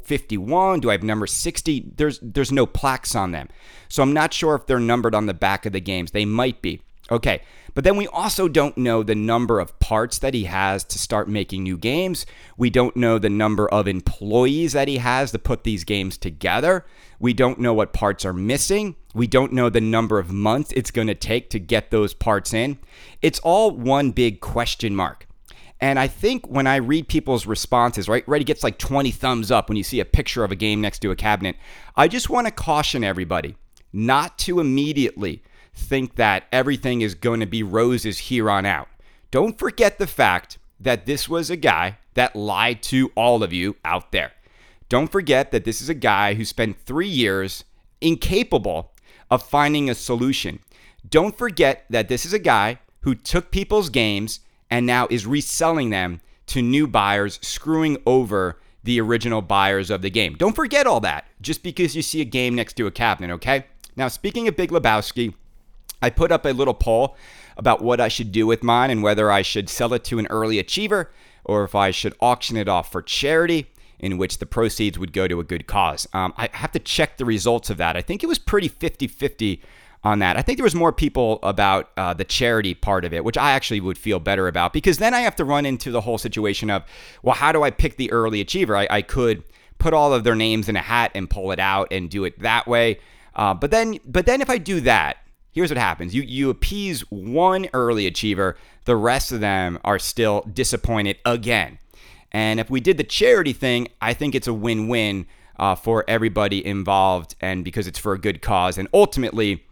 51? 0.03 0.79
Do 0.79 0.89
I 0.89 0.93
have 0.93 1.03
number 1.03 1.27
60? 1.27 1.91
There's 1.95 2.19
there's 2.21 2.51
no 2.51 2.65
plaques 2.65 3.15
on 3.15 3.31
them. 3.31 3.49
So 3.87 4.03
I'm 4.03 4.13
not 4.13 4.33
sure 4.33 4.55
if 4.55 4.65
they're 4.65 4.79
numbered 4.79 5.15
on 5.15 5.25
the 5.25 5.33
back 5.33 5.65
of 5.65 5.73
the 5.73 5.79
games. 5.79 6.11
They 6.11 6.25
might 6.25 6.61
be. 6.61 6.81
Okay. 7.11 7.41
But 7.75 7.83
then 7.83 7.97
we 7.97 8.07
also 8.07 8.47
don't 8.47 8.77
know 8.77 9.03
the 9.03 9.15
number 9.15 9.59
of 9.59 9.77
parts 9.79 10.17
that 10.19 10.33
he 10.33 10.45
has 10.45 10.83
to 10.85 10.97
start 10.97 11.27
making 11.27 11.63
new 11.63 11.77
games. 11.77 12.25
We 12.57 12.69
don't 12.69 12.95
know 12.95 13.19
the 13.19 13.29
number 13.29 13.67
of 13.69 13.87
employees 13.87 14.71
that 14.73 14.87
he 14.87 14.97
has 14.97 15.31
to 15.33 15.39
put 15.39 15.65
these 15.65 15.83
games 15.83 16.17
together. 16.17 16.85
We 17.19 17.33
don't 17.33 17.59
know 17.59 17.73
what 17.73 17.91
parts 17.91 18.23
are 18.23 18.33
missing. 18.33 18.95
We 19.13 19.27
don't 19.27 19.51
know 19.51 19.69
the 19.69 19.81
number 19.81 20.19
of 20.19 20.31
months 20.31 20.71
it's 20.71 20.89
going 20.89 21.07
to 21.07 21.15
take 21.15 21.49
to 21.49 21.59
get 21.59 21.91
those 21.91 22.13
parts 22.13 22.53
in. 22.53 22.79
It's 23.21 23.39
all 23.39 23.71
one 23.71 24.11
big 24.11 24.39
question 24.39 24.95
mark. 24.95 25.24
And 25.81 25.99
I 25.99 26.07
think 26.07 26.47
when 26.47 26.67
I 26.67 26.77
read 26.77 27.07
people's 27.07 27.45
responses, 27.45 28.07
right, 28.07 28.27
right, 28.27 28.41
it 28.41 28.45
gets 28.45 28.63
like 28.63 28.77
20 28.77 29.11
thumbs 29.11 29.51
up 29.51 29.67
when 29.67 29.77
you 29.77 29.83
see 29.83 29.99
a 29.99 30.05
picture 30.05 30.43
of 30.43 30.51
a 30.51 30.55
game 30.55 30.79
next 30.81 30.99
to 30.99 31.11
a 31.11 31.15
cabinet. 31.15 31.57
I 31.95 32.07
just 32.07 32.29
want 32.29 32.47
to 32.47 32.51
caution 32.51 33.03
everybody 33.03 33.55
not 33.91 34.37
to 34.39 34.59
immediately 34.59 35.41
think 35.73 36.15
that 36.15 36.45
everything 36.51 37.01
is 37.01 37.15
going 37.15 37.41
to 37.41 37.45
be 37.45 37.63
roses 37.63 38.17
here 38.17 38.49
on 38.49 38.65
out. 38.65 38.87
Don't 39.31 39.59
forget 39.59 39.97
the 39.97 40.07
fact 40.07 40.57
that 40.79 41.05
this 41.05 41.27
was 41.27 41.49
a 41.49 41.57
guy 41.57 41.97
that 42.13 42.35
lied 42.35 42.81
to 42.83 43.11
all 43.15 43.43
of 43.43 43.51
you 43.51 43.75
out 43.83 44.11
there. 44.11 44.31
Don't 44.87 45.11
forget 45.11 45.51
that 45.51 45.65
this 45.65 45.81
is 45.81 45.89
a 45.89 45.93
guy 45.93 46.35
who 46.35 46.45
spent 46.45 46.79
three 46.79 47.07
years 47.07 47.63
incapable 48.01 48.91
of 49.29 49.43
finding 49.43 49.89
a 49.89 49.95
solution. 49.95 50.59
Don't 51.07 51.37
forget 51.37 51.85
that 51.89 52.07
this 52.07 52.25
is 52.25 52.33
a 52.33 52.39
guy 52.39 52.79
who 53.01 53.15
took 53.15 53.51
people's 53.51 53.89
games 53.89 54.39
and 54.75 54.85
now 54.85 55.07
is 55.09 55.25
reselling 55.25 55.89
them 55.89 56.19
to 56.47 56.61
new 56.61 56.85
buyers, 56.85 57.39
screwing 57.41 57.97
over 58.05 58.59
the 58.83 58.99
original 58.99 59.41
buyers 59.41 59.89
of 59.89 60.01
the 60.01 60.09
game. 60.09 60.35
Don't 60.35 60.53
forget 60.53 60.85
all 60.85 60.99
that 60.99 61.25
just 61.39 61.63
because 61.63 61.95
you 61.95 62.01
see 62.01 62.19
a 62.19 62.25
game 62.25 62.55
next 62.55 62.73
to 62.73 62.85
a 62.85 62.91
cabinet, 62.91 63.33
okay? 63.35 63.67
Now, 63.95 64.09
speaking 64.09 64.49
of 64.49 64.57
Big 64.57 64.71
Lebowski, 64.71 65.33
I 66.01 66.09
put 66.09 66.29
up 66.29 66.45
a 66.45 66.49
little 66.49 66.73
poll 66.73 67.15
about 67.55 67.81
what 67.81 68.01
I 68.01 68.09
should 68.09 68.33
do 68.33 68.45
with 68.45 68.63
mine 68.63 68.89
and 68.89 69.01
whether 69.01 69.31
I 69.31 69.43
should 69.43 69.69
sell 69.69 69.93
it 69.93 70.03
to 70.05 70.19
an 70.19 70.27
early 70.27 70.59
achiever 70.59 71.09
or 71.45 71.63
if 71.63 71.73
I 71.73 71.91
should 71.91 72.13
auction 72.19 72.57
it 72.57 72.67
off 72.67 72.91
for 72.91 73.01
charity, 73.01 73.67
in 73.97 74.17
which 74.17 74.39
the 74.39 74.45
proceeds 74.45 74.99
would 74.99 75.13
go 75.13 75.25
to 75.25 75.39
a 75.39 75.45
good 75.45 75.67
cause. 75.67 76.05
Um, 76.11 76.33
I 76.35 76.49
have 76.51 76.73
to 76.73 76.79
check 76.79 77.15
the 77.15 77.23
results 77.23 77.69
of 77.69 77.77
that. 77.77 77.95
I 77.95 78.01
think 78.01 78.25
it 78.25 78.27
was 78.27 78.39
pretty 78.39 78.67
50 78.67 79.07
50 79.07 79.61
on 80.05 80.19
that. 80.19 80.37
I 80.37 80.43
think 80.43 80.57
there 80.57 80.63
was 80.63 80.75
more 80.75 80.93
people 80.93 81.39
about 81.41 81.89
uh, 81.97 82.13
the 82.13 82.23
charity 82.23 82.75
part 82.75 83.03
of 83.03 83.13
it, 83.13 83.25
which 83.25 83.37
I 83.37 83.51
actually 83.51 83.81
would 83.81 83.97
feel 83.97 84.19
better 84.19 84.47
about 84.47 84.71
because 84.71 84.99
then 84.99 85.15
I 85.15 85.21
have 85.21 85.35
to 85.37 85.43
run 85.43 85.65
into 85.65 85.89
the 85.89 85.99
whole 85.99 86.19
situation 86.19 86.69
of, 86.69 86.83
well, 87.23 87.35
how 87.35 87.51
do 87.51 87.63
I 87.63 87.71
pick 87.71 87.97
the 87.97 88.11
early 88.11 88.39
achiever? 88.39 88.77
I, 88.77 88.87
I 88.89 89.01
could 89.01 89.43
put 89.79 89.93
all 89.93 90.13
of 90.13 90.23
their 90.23 90.35
names 90.35 90.69
in 90.69 90.75
a 90.75 90.81
hat 90.81 91.11
and 91.15 91.27
pull 91.27 91.51
it 91.51 91.59
out 91.59 91.87
and 91.91 92.09
do 92.09 92.23
it 92.23 92.39
that 92.39 92.67
way. 92.67 92.99
Uh, 93.35 93.55
but 93.55 93.71
then, 93.71 93.99
but 94.05 94.27
then 94.27 94.41
if 94.41 94.49
I 94.49 94.59
do 94.59 94.79
that, 94.81 95.17
here's 95.51 95.71
what 95.71 95.77
happens 95.77 96.13
you 96.13 96.21
you 96.21 96.49
appease 96.49 97.01
one 97.09 97.65
early 97.73 98.05
achiever 98.05 98.57
the 98.83 98.95
rest 98.95 99.31
of 99.31 99.39
them 99.39 99.79
are 99.85 99.97
still 99.97 100.41
disappointed 100.53 101.17
again 101.25 101.79
and 102.33 102.59
if 102.59 102.69
we 102.69 102.81
did 102.81 102.97
the 102.97 103.03
charity 103.05 103.53
thing 103.53 103.87
i 104.01 104.13
think 104.13 104.35
it's 104.35 104.47
a 104.47 104.53
win-win 104.53 105.25
uh, 105.57 105.73
for 105.73 106.03
everybody 106.09 106.65
involved 106.65 107.35
and 107.39 107.63
because 107.63 107.87
it's 107.87 107.97
for 107.97 108.11
a 108.11 108.19
good 108.19 108.41
cause 108.41 108.77
and 108.77 108.89
ultimately 108.93 109.63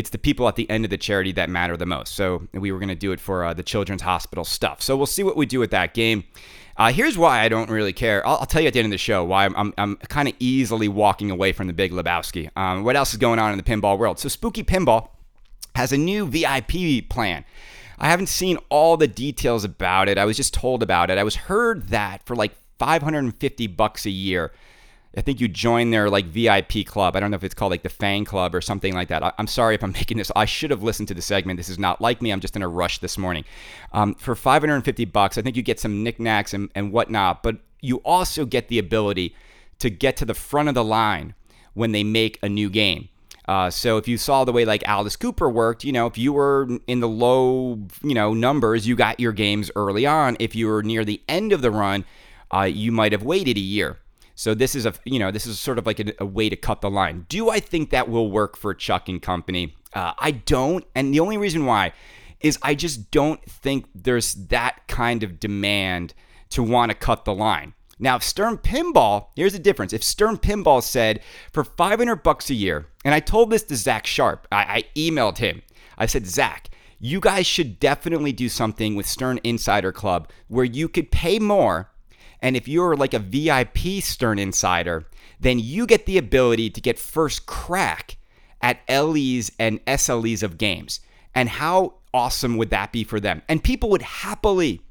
it's 0.00 0.10
the 0.10 0.18
people 0.18 0.48
at 0.48 0.56
the 0.56 0.68
end 0.68 0.84
of 0.84 0.90
the 0.90 0.98
charity 0.98 1.30
that 1.30 1.48
matter 1.48 1.76
the 1.76 1.86
most 1.86 2.14
so 2.14 2.48
we 2.52 2.72
were 2.72 2.78
going 2.78 2.88
to 2.88 2.94
do 2.94 3.12
it 3.12 3.20
for 3.20 3.44
uh, 3.44 3.54
the 3.54 3.62
children's 3.62 4.02
hospital 4.02 4.44
stuff 4.44 4.82
so 4.82 4.96
we'll 4.96 5.06
see 5.06 5.22
what 5.22 5.36
we 5.36 5.46
do 5.46 5.60
with 5.60 5.70
that 5.70 5.94
game 5.94 6.24
uh, 6.76 6.90
here's 6.90 7.18
why 7.18 7.40
I 7.40 7.50
don't 7.50 7.68
really 7.68 7.92
care. 7.92 8.26
I'll, 8.26 8.38
I'll, 8.38 8.46
tell 8.46 8.62
you 8.62 8.68
at 8.68 8.72
the 8.72 8.78
end 8.78 8.86
of 8.86 8.90
the 8.90 8.96
show 8.96 9.22
why 9.22 9.44
I'm, 9.44 9.54
I'm, 9.54 9.74
I'm 9.76 9.96
kind 9.96 10.28
of 10.28 10.34
easily 10.38 10.88
walking 10.88 11.30
away 11.30 11.52
from 11.52 11.66
the 11.66 11.74
Big 11.74 11.92
Lebowski. 11.92 12.48
Um, 12.56 12.84
what 12.84 12.96
else 12.96 13.12
is 13.12 13.18
going 13.18 13.38
on 13.38 13.52
in 13.52 13.58
the 13.58 13.62
pinball 13.62 13.98
world? 13.98 14.18
So, 14.18 14.30
Spooky 14.30 14.64
Pinball 14.64 15.10
has 15.74 15.92
a 15.92 15.98
new 15.98 16.26
VIP 16.26 17.06
plan. 17.10 17.44
I 17.98 18.08
haven't 18.08 18.28
seen 18.30 18.56
all 18.70 18.96
the 18.96 19.06
details 19.06 19.62
about 19.62 20.08
it. 20.08 20.16
I 20.16 20.24
was 20.24 20.38
just 20.38 20.54
told 20.54 20.82
about 20.82 21.10
it. 21.10 21.18
I 21.18 21.22
was 21.22 21.36
heard 21.36 21.88
that 21.88 22.24
for 22.24 22.34
like 22.34 22.52
550 22.78 23.66
bucks 23.66 24.06
a 24.06 24.10
year. 24.10 24.52
I 25.16 25.22
think 25.22 25.40
you 25.40 25.48
join 25.48 25.90
their 25.90 26.08
like 26.08 26.26
VIP 26.26 26.86
club. 26.86 27.16
I 27.16 27.20
don't 27.20 27.32
know 27.32 27.36
if 27.36 27.42
it's 27.42 27.54
called 27.54 27.72
like 27.72 27.82
the 27.82 27.88
Fang 27.88 28.24
Club 28.24 28.54
or 28.54 28.60
something 28.60 28.94
like 28.94 29.08
that. 29.08 29.24
I, 29.24 29.32
am 29.38 29.48
sorry 29.48 29.74
if 29.74 29.82
I'm 29.82 29.92
making 30.00 30.18
this. 30.18 30.30
I 30.36 30.44
should 30.44 30.70
have 30.70 30.82
listened 30.82 31.08
to 31.08 31.14
the 31.14 31.22
segment. 31.22 31.56
This 31.56 31.68
is 31.68 31.78
not 31.78 32.00
like 32.00 32.22
me. 32.22 32.30
I'm 32.30 32.40
just 32.40 32.56
in 32.56 32.62
a 32.62 32.68
rush 32.68 32.98
this 32.98 33.18
morning. 33.18 33.44
Um, 33.92 34.14
for 34.14 34.36
550 34.36 35.04
bucks, 35.06 35.36
I 35.36 35.42
think 35.42 35.56
you 35.56 35.62
get 35.62 35.80
some 35.80 36.02
knickknacks 36.04 36.54
and, 36.54 36.70
and 36.74 36.92
whatnot, 36.92 37.42
but 37.42 37.56
you 37.80 37.96
also 37.98 38.44
get 38.44 38.68
the 38.68 38.78
ability 38.78 39.34
to 39.80 39.90
get 39.90 40.16
to 40.18 40.24
the 40.24 40.34
front 40.34 40.68
of 40.68 40.74
the 40.74 40.84
line 40.84 41.34
when 41.74 41.92
they 41.92 42.04
make 42.04 42.38
a 42.42 42.48
new 42.48 42.70
game. 42.70 43.08
Uh, 43.48 43.68
so 43.68 43.96
if 43.96 44.06
you 44.06 44.16
saw 44.16 44.44
the 44.44 44.52
way 44.52 44.64
like 44.64 44.86
Alice 44.86 45.16
Cooper 45.16 45.50
worked, 45.50 45.82
you 45.82 45.90
know, 45.90 46.06
if 46.06 46.16
you 46.16 46.32
were 46.32 46.68
in 46.86 47.00
the 47.00 47.08
low, 47.08 47.80
you 48.02 48.14
know, 48.14 48.32
numbers, 48.32 48.86
you 48.86 48.94
got 48.94 49.18
your 49.18 49.32
games 49.32 49.72
early 49.74 50.06
on. 50.06 50.36
If 50.38 50.54
you 50.54 50.68
were 50.68 50.84
near 50.84 51.04
the 51.04 51.20
end 51.28 51.52
of 51.52 51.62
the 51.62 51.72
run, 51.72 52.04
uh, 52.54 52.62
you 52.62 52.92
might 52.92 53.10
have 53.10 53.24
waited 53.24 53.56
a 53.56 53.60
year. 53.60 53.98
So 54.40 54.54
this 54.54 54.74
is 54.74 54.86
a, 54.86 54.94
you 55.04 55.18
know, 55.18 55.30
this 55.30 55.44
is 55.44 55.60
sort 55.60 55.76
of 55.76 55.84
like 55.84 56.00
a, 56.00 56.14
a 56.18 56.24
way 56.24 56.48
to 56.48 56.56
cut 56.56 56.80
the 56.80 56.88
line. 56.88 57.26
Do 57.28 57.50
I 57.50 57.60
think 57.60 57.90
that 57.90 58.08
will 58.08 58.30
work 58.30 58.56
for 58.56 58.72
Chuck 58.72 59.06
and 59.06 59.20
Company? 59.20 59.76
Uh, 59.92 60.14
I 60.18 60.30
don't, 60.30 60.82
and 60.94 61.12
the 61.12 61.20
only 61.20 61.36
reason 61.36 61.66
why 61.66 61.92
is 62.40 62.58
I 62.62 62.74
just 62.74 63.10
don't 63.10 63.44
think 63.44 63.84
there's 63.94 64.32
that 64.32 64.88
kind 64.88 65.22
of 65.22 65.40
demand 65.40 66.14
to 66.48 66.62
want 66.62 66.90
to 66.90 66.96
cut 66.96 67.26
the 67.26 67.34
line. 67.34 67.74
Now, 67.98 68.16
if 68.16 68.22
Stern 68.22 68.56
Pinball, 68.56 69.26
here's 69.36 69.52
the 69.52 69.58
difference. 69.58 69.92
If 69.92 70.02
Stern 70.02 70.38
Pinball 70.38 70.82
said 70.82 71.20
for 71.52 71.62
500 71.62 72.22
bucks 72.22 72.48
a 72.48 72.54
year, 72.54 72.86
and 73.04 73.12
I 73.12 73.20
told 73.20 73.50
this 73.50 73.64
to 73.64 73.76
Zach 73.76 74.06
Sharp, 74.06 74.48
I, 74.50 74.56
I 74.56 74.84
emailed 74.98 75.36
him. 75.36 75.60
I 75.98 76.06
said, 76.06 76.26
Zach, 76.26 76.70
you 76.98 77.20
guys 77.20 77.46
should 77.46 77.78
definitely 77.78 78.32
do 78.32 78.48
something 78.48 78.94
with 78.94 79.04
Stern 79.04 79.38
Insider 79.44 79.92
Club 79.92 80.30
where 80.48 80.64
you 80.64 80.88
could 80.88 81.10
pay 81.10 81.38
more 81.38 81.90
And 82.42 82.56
if 82.56 82.68
you're 82.68 82.96
like 82.96 83.14
a 83.14 83.18
VIP 83.18 84.02
Stern 84.02 84.38
insider, 84.38 85.06
then 85.38 85.58
you 85.58 85.86
get 85.86 86.06
the 86.06 86.18
ability 86.18 86.70
to 86.70 86.80
get 86.80 86.98
first 86.98 87.46
crack 87.46 88.16
at 88.60 88.80
LEs 88.88 89.50
and 89.58 89.84
SLEs 89.86 90.42
of 90.42 90.58
games. 90.58 91.00
And 91.34 91.48
how 91.48 91.94
awesome 92.12 92.56
would 92.56 92.70
that 92.70 92.92
be 92.92 93.04
for 93.04 93.20
them? 93.20 93.42
And 93.48 93.62
people 93.62 93.90
would 93.90 94.02
happily 94.02 94.82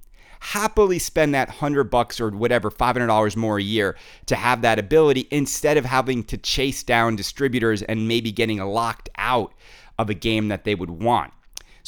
happily 0.41 0.99
spend 0.99 1.35
that 1.35 1.49
100 1.49 1.85
bucks 1.85 2.19
or 2.19 2.29
whatever 2.29 2.71
$500 2.71 3.35
more 3.35 3.57
a 3.57 3.63
year 3.63 3.97
to 4.25 4.35
have 4.35 4.61
that 4.61 4.79
ability 4.79 5.27
instead 5.31 5.77
of 5.77 5.85
having 5.85 6.23
to 6.23 6.37
chase 6.37 6.81
down 6.83 7.15
distributors 7.15 7.81
and 7.83 8.07
maybe 8.07 8.31
getting 8.31 8.59
locked 8.59 9.09
out 9.17 9.53
of 9.97 10.09
a 10.09 10.13
game 10.13 10.47
that 10.47 10.63
they 10.63 10.75
would 10.75 10.89
want. 10.89 11.33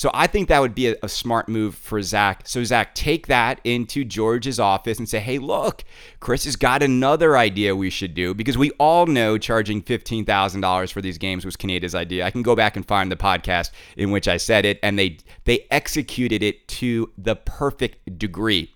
So 0.02 0.10
I 0.16 0.26
think 0.26 0.48
that 0.48 0.60
would 0.62 0.74
be 0.74 0.88
a, 0.88 0.96
a, 1.04 1.08
smart 1.08 1.48
move 1.48 1.76
for 1.76 2.02
Zach. 2.02 2.42
So, 2.46 2.64
Zach, 2.64 2.96
take 2.96 3.28
that 3.28 3.62
into 3.64 4.04
George's 4.04 4.60
office 4.60 4.98
and 4.98 5.08
say, 5.08 5.20
hey, 5.20 5.38
look, 5.38 5.84
Chris 6.20 6.46
has 6.46 6.56
got 6.56 6.82
another 6.82 7.38
idea 7.38 7.76
we 7.76 7.92
should 7.92 8.16
do 8.16 8.34
because 8.34 8.58
we 8.58 8.72
all 8.80 9.06
know 9.06 9.38
charging 9.38 9.84
$15,000 9.84 10.92
for 10.92 11.02
these 11.04 11.20
games 11.20 11.46
was 11.46 11.56
Kaneda's 11.56 11.94
idea. 11.94 12.26
I 12.26 12.32
can 12.32 12.42
go 12.42 12.56
back 12.56 12.76
and 12.76 12.84
find 12.84 13.12
the 13.12 13.16
podcast 13.16 13.70
in 13.96 14.10
which 14.10 14.28
I 14.28 14.38
said 14.38 14.66
it, 14.66 14.80
and 14.82 14.98
they, 14.98 15.20
they 15.44 15.68
executed 15.70 16.42
it 16.42 16.68
to 16.70 17.12
the 17.16 17.36
perfect 17.36 18.18
degree. 18.18 18.74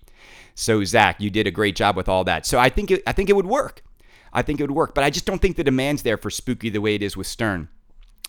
So, 0.54 0.84
Zach, 0.84 1.20
you 1.20 1.28
did 1.28 1.48
a 1.48 1.50
great 1.50 1.74
job 1.74 1.96
with 1.96 2.08
all 2.08 2.22
that. 2.22 2.46
So, 2.46 2.60
I 2.60 2.68
think 2.68 2.92
it, 2.92 3.02
I 3.04 3.10
think 3.10 3.30
it 3.30 3.34
would 3.34 3.46
work. 3.46 3.82
I 4.32 4.42
think 4.42 4.60
it 4.60 4.62
would 4.62 4.70
work, 4.76 4.94
but 4.94 5.02
I 5.02 5.10
just 5.10 5.26
don't 5.26 5.42
think 5.42 5.56
the 5.56 5.64
demand's 5.64 6.04
there 6.04 6.18
for 6.18 6.30
Spooky 6.30 6.70
the 6.70 6.80
way 6.80 6.94
it 6.94 7.02
is 7.02 7.16
with 7.16 7.26
Stern, 7.26 7.66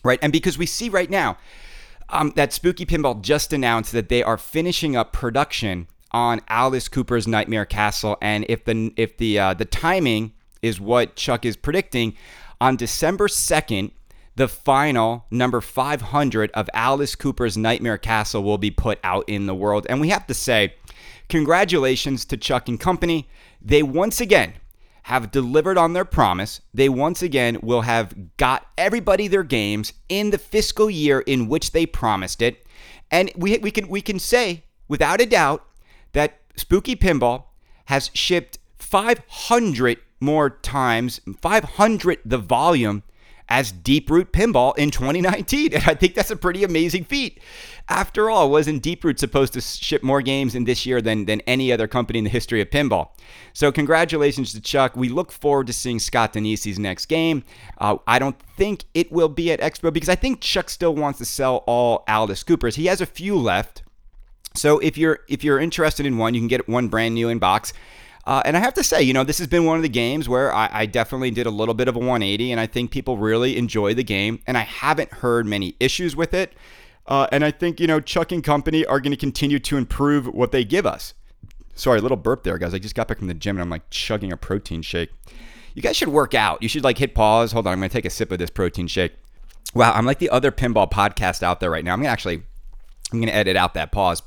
right? 0.03 0.17
And 0.23 0.33
because 0.33 0.57
we 0.57 0.65
see 0.65 0.89
right 0.89 1.11
now, 1.11 1.37
um, 2.09 2.33
that 2.35 2.53
Spooky 2.53 2.85
Pinball 2.85 3.21
just 3.21 3.53
announced 3.53 3.91
that 3.91 4.09
they 4.09 4.23
are 4.23 4.37
finishing 4.37 4.95
up 4.95 5.13
production 5.13 5.87
on 6.11 6.41
Alice 6.47 6.87
Cooper's 6.87 7.27
Nightmare 7.27 7.65
Castle, 7.65 8.17
and 8.21 8.45
if 8.47 8.63
the 8.65 8.93
if 8.95 9.17
the 9.17 9.39
uh, 9.39 9.53
the 9.53 9.65
timing 9.65 10.33
is 10.61 10.79
what 10.79 11.15
Chuck 11.15 11.45
is 11.45 11.57
predicting, 11.57 12.15
on 12.59 12.75
December 12.75 13.27
second, 13.27 13.91
the 14.35 14.47
final 14.47 15.25
number 15.29 15.61
500 15.61 16.51
of 16.51 16.69
Alice 16.73 17.15
Cooper's 17.15 17.57
Nightmare 17.57 17.97
Castle 17.97 18.43
will 18.43 18.57
be 18.57 18.71
put 18.71 18.99
out 19.03 19.25
in 19.27 19.45
the 19.45 19.55
world, 19.55 19.85
and 19.89 19.99
we 19.99 20.09
have 20.09 20.25
to 20.27 20.33
say, 20.33 20.75
congratulations 21.29 22.23
to 22.25 22.37
Chuck 22.37 22.69
and 22.69 22.79
company. 22.79 23.27
They 23.61 23.83
once 23.83 24.21
again 24.21 24.53
have 25.07 25.31
delivered 25.31 25.77
on 25.77 25.93
their 25.93 26.03
promise. 26.03 26.59
They 26.73 26.89
once 26.89 27.21
again 27.21 27.59
will 27.63 27.83
have 27.83 28.35
got 28.35 28.67
everybody 28.77 29.29
their 29.29 29.43
games 29.43 29.93
in 30.09 30.31
the 30.31 30.37
fiscal 30.37 30.89
year 30.89 31.21
in 31.21 31.47
which 31.47 31.71
they 31.71 31.85
promised 31.85 32.41
it. 32.41 32.67
And 33.09 33.31
we, 33.33 33.57
we 33.59 33.71
can 33.71 33.87
we 33.87 34.01
can 34.01 34.19
say 34.19 34.65
without 34.89 35.21
a 35.21 35.25
doubt 35.25 35.65
that 36.11 36.41
Spooky 36.57 36.97
Pinball 36.97 37.45
has 37.85 38.11
shipped 38.13 38.59
500 38.79 39.97
more 40.19 40.49
times, 40.49 41.21
500 41.41 42.19
the 42.25 42.37
volume 42.37 43.03
as 43.49 43.71
Deep 43.71 44.09
Root 44.09 44.31
Pinball 44.31 44.77
in 44.77 44.91
2019. 44.91 45.73
And 45.77 45.83
I 45.85 45.93
think 45.93 46.15
that's 46.15 46.31
a 46.31 46.35
pretty 46.35 46.63
amazing 46.63 47.03
feat. 47.03 47.39
After 47.89 48.29
all, 48.29 48.49
wasn't 48.49 48.81
Deep 48.81 49.03
Root 49.03 49.19
supposed 49.19 49.53
to 49.53 49.61
ship 49.61 50.01
more 50.01 50.21
games 50.21 50.55
in 50.55 50.63
this 50.63 50.85
year 50.85 51.01
than, 51.01 51.25
than 51.25 51.41
any 51.41 51.71
other 51.71 51.87
company 51.87 52.19
in 52.19 52.25
the 52.25 52.29
history 52.29 52.61
of 52.61 52.69
pinball? 52.69 53.09
So, 53.53 53.71
congratulations 53.71 54.53
to 54.53 54.61
Chuck. 54.61 54.95
We 54.95 55.09
look 55.09 55.31
forward 55.31 55.67
to 55.67 55.73
seeing 55.73 55.99
Scott 55.99 56.33
Danesi's 56.33 56.79
next 56.79 57.05
game. 57.05 57.43
Uh, 57.77 57.97
I 58.07 58.19
don't 58.19 58.39
think 58.57 58.85
it 58.93 59.11
will 59.11 59.29
be 59.29 59.51
at 59.51 59.59
Expo 59.59 59.93
because 59.93 60.09
I 60.09 60.15
think 60.15 60.41
Chuck 60.41 60.69
still 60.69 60.95
wants 60.95 61.19
to 61.19 61.25
sell 61.25 61.63
all 61.67 62.03
Alice 62.07 62.43
Coopers. 62.43 62.75
He 62.75 62.87
has 62.87 63.01
a 63.01 63.05
few 63.05 63.37
left. 63.37 63.83
So 64.55 64.79
if 64.79 64.97
you're 64.97 65.19
if 65.29 65.43
you're 65.43 65.59
interested 65.59 66.05
in 66.05 66.17
one, 66.17 66.33
you 66.33 66.41
can 66.41 66.47
get 66.47 66.67
one 66.67 66.87
brand 66.87 67.13
new 67.13 67.29
in 67.29 67.39
box. 67.39 67.73
Uh, 68.27 68.41
and 68.43 68.57
I 68.57 68.59
have 68.59 68.73
to 68.73 68.83
say, 68.83 69.01
you 69.01 69.13
know, 69.13 69.23
this 69.23 69.37
has 69.37 69.47
been 69.47 69.63
one 69.63 69.77
of 69.77 69.83
the 69.83 69.89
games 69.89 70.27
where 70.27 70.53
I, 70.53 70.69
I, 70.69 70.85
definitely 70.85 71.31
did 71.31 71.45
a 71.45 71.49
little 71.49 71.73
bit 71.73 71.87
of 71.87 71.95
a 71.95 71.99
180, 71.99 72.51
and 72.51 72.59
I 72.59 72.67
think 72.67 72.91
people 72.91 73.17
really 73.17 73.55
enjoy 73.55 73.93
the 73.93 74.03
game, 74.03 74.41
and 74.45 74.57
I 74.57 74.63
haven't 74.63 75.13
heard 75.13 75.45
many 75.45 75.77
issues 75.79 76.13
with 76.13 76.33
it. 76.33 76.53
Uh, 77.05 77.27
and 77.31 77.45
I 77.45 77.51
think, 77.51 77.79
you 77.79 77.87
know, 77.87 78.01
Chuck 78.01 78.33
and 78.33 78.43
company 78.43 78.85
are 78.85 78.99
going 78.99 79.11
to 79.11 79.17
continue 79.17 79.59
to 79.59 79.77
improve 79.77 80.27
what 80.27 80.51
they 80.51 80.65
give 80.65 80.85
us. 80.85 81.13
Sorry, 81.73 81.99
a 81.99 82.01
little 82.01 82.17
burp 82.17 82.43
there, 82.43 82.57
guys. 82.57 82.73
I 82.73 82.79
just 82.79 82.95
got 82.95 83.07
back 83.07 83.19
from 83.19 83.27
the 83.27 83.33
gym 83.33 83.55
and 83.55 83.61
I'm 83.61 83.69
like 83.69 83.89
chugging 83.91 84.33
a 84.33 84.37
protein 84.37 84.81
shake. 84.81 85.11
You 85.73 85.81
guys 85.81 85.95
should 85.95 86.09
work 86.09 86.33
out. 86.33 86.61
You 86.61 86.67
should 86.67 86.83
like 86.83 86.97
hit 86.97 87.15
pause. 87.15 87.53
Hold 87.53 87.65
on, 87.65 87.73
I'm 87.73 87.79
going 87.79 87.89
to 87.89 87.93
take 87.93 88.03
a 88.03 88.09
sip 88.09 88.31
of 88.33 88.39
this 88.39 88.49
protein 88.49 88.87
shake. 88.87 89.13
Wow, 89.73 89.93
I'm 89.93 90.05
like 90.05 90.19
the 90.19 90.31
other 90.31 90.51
pinball 90.51 90.91
podcast 90.91 91.43
out 91.43 91.61
there 91.61 91.71
right 91.71 91.85
now. 91.85 91.93
I'm 91.93 91.99
going 91.99 92.07
to 92.07 92.11
actually, 92.11 92.41
I'm 93.13 93.19
going 93.19 93.27
to 93.27 93.35
edit 93.35 93.55
out 93.55 93.73
that 93.75 93.91
pause. 93.93 94.21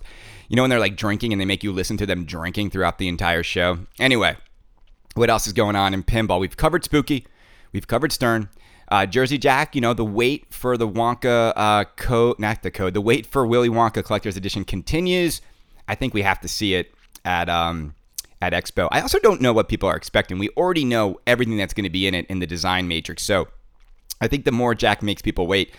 You 0.51 0.57
know 0.57 0.65
when 0.65 0.71
they're 0.71 0.81
like 0.81 0.97
drinking 0.97 1.33
and 1.33 1.41
they 1.41 1.45
make 1.45 1.63
you 1.63 1.71
listen 1.71 1.97
to 1.99 2.07
them 2.07 2.25
drinking 2.25 2.71
throughout 2.71 2.99
the 2.99 3.07
entire 3.07 3.45
show? 3.45 3.79
Anyway, 4.01 4.37
what 5.15 5.31
else 5.31 5.47
is 5.47 5.53
going 5.53 5.77
on 5.77 5.95
in 5.95 6.03
pinball? 6.03 6.41
We've 6.41 6.57
covered 6.57 6.83
Spooky, 6.83 7.25
we've 7.73 7.87
covered 7.87 8.11
Stern. 8.11 8.49
Uh, 8.89 9.07
Jersey 9.07 9.39
Jack, 9.39 9.77
you 9.77 9.81
know, 9.81 9.95
the 9.95 10.05
wait 10.05 10.53
for 10.53 10.77
the 10.77 10.89
Wonka 10.89 11.53
uh, 11.55 11.85
code, 11.95 12.41
not 12.41 12.65
the 12.65 12.73
code, 12.73 12.95
the 12.95 13.01
wait 13.01 13.25
for 13.27 13.47
Willy 13.47 13.69
Wonka 13.69 14.05
Collector's 14.05 14.37
Edition 14.37 14.65
continues. 14.65 15.41
I 15.87 15.95
think 15.95 16.13
we 16.13 16.23
have 16.23 16.41
to 16.41 16.49
see 16.49 16.75
it 16.75 16.93
at 17.25 17.49
um, 17.49 17.95
at 18.43 18.53
Expo. 18.53 18.89
I 18.91 19.01
also 19.01 19.21
don't 19.21 19.41
know 19.41 19.53
what 19.53 19.69
people 19.69 19.89
are 19.89 19.97
expecting. 19.97 20.41
We 20.41 20.49
already 20.51 20.85
know 20.85 21.21
everything 21.29 21.59
that's 21.59 21.75
going 21.75 21.85
to 21.85 21.91
be 21.91 22.09
in 22.09 22.15
it 22.15 22.27
in 22.27 22.41
the 22.41 22.47
design 22.49 22.89
matrix. 22.89 23.23
So 23.23 23.47
I 24.21 24.27
think 24.27 24.45
the 24.45 24.53
more 24.53 24.75
Jack 24.75 25.01
makes 25.01 25.23
people 25.23 25.47
wait, 25.47 25.73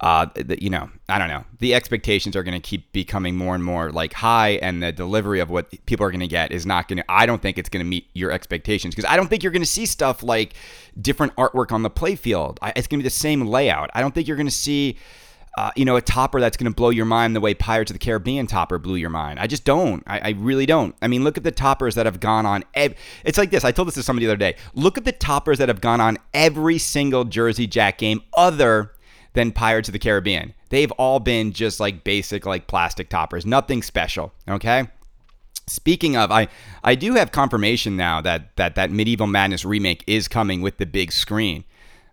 uh, 0.00 0.26
the, 0.34 0.62
you 0.62 0.68
know, 0.68 0.90
I 1.08 1.18
don't 1.18 1.28
know. 1.28 1.44
The 1.58 1.74
expectations 1.74 2.36
are 2.36 2.42
going 2.42 2.60
to 2.60 2.60
keep 2.60 2.92
becoming 2.92 3.34
more 3.34 3.54
and 3.54 3.64
more 3.64 3.90
like 3.90 4.12
high, 4.12 4.50
and 4.50 4.82
the 4.82 4.92
delivery 4.92 5.40
of 5.40 5.48
what 5.48 5.70
people 5.86 6.04
are 6.04 6.10
going 6.10 6.20
to 6.20 6.26
get 6.26 6.52
is 6.52 6.66
not 6.66 6.86
going 6.86 6.98
to. 6.98 7.04
I 7.08 7.24
don't 7.24 7.40
think 7.40 7.56
it's 7.56 7.70
going 7.70 7.84
to 7.84 7.88
meet 7.88 8.10
your 8.12 8.30
expectations 8.30 8.94
because 8.94 9.10
I 9.10 9.16
don't 9.16 9.28
think 9.28 9.42
you're 9.42 9.52
going 9.52 9.62
to 9.62 9.66
see 9.66 9.86
stuff 9.86 10.22
like 10.22 10.52
different 11.00 11.34
artwork 11.36 11.72
on 11.72 11.82
the 11.82 11.90
playfield. 11.90 12.58
It's 12.76 12.86
going 12.86 12.98
to 12.98 13.04
be 13.04 13.06
the 13.06 13.10
same 13.10 13.46
layout. 13.46 13.90
I 13.94 14.02
don't 14.02 14.14
think 14.14 14.28
you're 14.28 14.36
going 14.36 14.46
to 14.46 14.52
see. 14.52 14.96
Uh, 15.58 15.70
you 15.74 15.86
know, 15.86 15.96
a 15.96 16.02
topper 16.02 16.38
that's 16.38 16.58
going 16.58 16.70
to 16.70 16.76
blow 16.76 16.90
your 16.90 17.06
mind 17.06 17.34
the 17.34 17.40
way 17.40 17.54
Pirates 17.54 17.90
of 17.90 17.94
the 17.94 17.98
Caribbean 17.98 18.46
topper 18.46 18.76
blew 18.76 18.96
your 18.96 19.08
mind. 19.08 19.40
I 19.40 19.46
just 19.46 19.64
don't. 19.64 20.02
I, 20.06 20.18
I 20.18 20.30
really 20.36 20.66
don't. 20.66 20.94
I 21.00 21.08
mean, 21.08 21.24
look 21.24 21.38
at 21.38 21.44
the 21.44 21.50
toppers 21.50 21.94
that 21.94 22.04
have 22.04 22.20
gone 22.20 22.44
on. 22.44 22.62
Ev- 22.74 22.94
it's 23.24 23.38
like 23.38 23.50
this. 23.50 23.64
I 23.64 23.72
told 23.72 23.88
this 23.88 23.94
to 23.94 24.02
somebody 24.02 24.26
the 24.26 24.32
other 24.32 24.38
day. 24.38 24.56
Look 24.74 24.98
at 24.98 25.06
the 25.06 25.12
toppers 25.12 25.56
that 25.56 25.70
have 25.70 25.80
gone 25.80 25.98
on 25.98 26.18
every 26.34 26.76
single 26.76 27.24
Jersey 27.24 27.66
Jack 27.66 27.96
game 27.96 28.20
other 28.36 28.92
than 29.36 29.52
Pirates 29.52 29.88
of 29.88 29.92
the 29.92 29.98
Caribbean. 30.00 30.54
They've 30.70 30.90
all 30.92 31.20
been 31.20 31.52
just 31.52 31.78
like 31.78 32.02
basic, 32.02 32.44
like 32.44 32.66
plastic 32.66 33.08
toppers, 33.08 33.46
nothing 33.46 33.82
special. 33.82 34.32
Okay. 34.48 34.88
Speaking 35.68 36.16
of, 36.16 36.32
I 36.32 36.48
I 36.82 36.94
do 36.94 37.14
have 37.14 37.32
confirmation 37.32 37.96
now 37.96 38.20
that 38.22 38.56
that 38.56 38.74
that 38.76 38.90
Medieval 38.90 39.26
Madness 39.26 39.64
remake 39.64 40.02
is 40.06 40.26
coming 40.26 40.62
with 40.62 40.78
the 40.78 40.86
big 40.86 41.12
screen. 41.12 41.64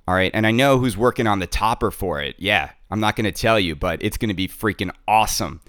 All 0.07 0.15
right, 0.15 0.31
and 0.33 0.45
I 0.45 0.51
know 0.51 0.79
who's 0.79 0.97
working 0.97 1.27
on 1.27 1.39
the 1.39 1.47
topper 1.47 1.89
for 1.89 2.19
it. 2.19 2.35
Yeah, 2.37 2.71
I'm 2.91 2.99
not 2.99 3.15
going 3.15 3.25
to 3.25 3.31
tell 3.31 3.57
you, 3.57 3.73
but 3.73 4.03
it's 4.03 4.17
going 4.17 4.29
to 4.29 4.35
be 4.35 4.49
freaking 4.49 4.91
awesome. 5.07 5.61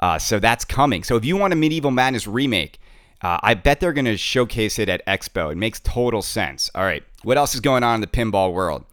Uh, 0.00 0.18
so 0.18 0.38
that's 0.38 0.64
coming. 0.64 1.04
So 1.04 1.16
if 1.16 1.26
you 1.26 1.36
want 1.36 1.52
a 1.52 1.56
Medieval 1.56 1.90
Madness 1.90 2.26
remake, 2.26 2.80
uh, 3.20 3.38
I 3.42 3.52
bet 3.52 3.80
they're 3.80 3.92
going 3.92 4.06
to 4.06 4.16
showcase 4.16 4.78
it 4.78 4.88
at 4.88 5.04
Expo. 5.06 5.52
It 5.52 5.56
makes 5.56 5.78
total 5.80 6.22
sense. 6.22 6.70
All 6.74 6.84
right, 6.84 7.02
what 7.22 7.36
else 7.36 7.54
is 7.54 7.60
going 7.60 7.82
on 7.82 7.96
in 7.96 8.00
the 8.00 8.06
pinball 8.06 8.54
world? 8.54 8.86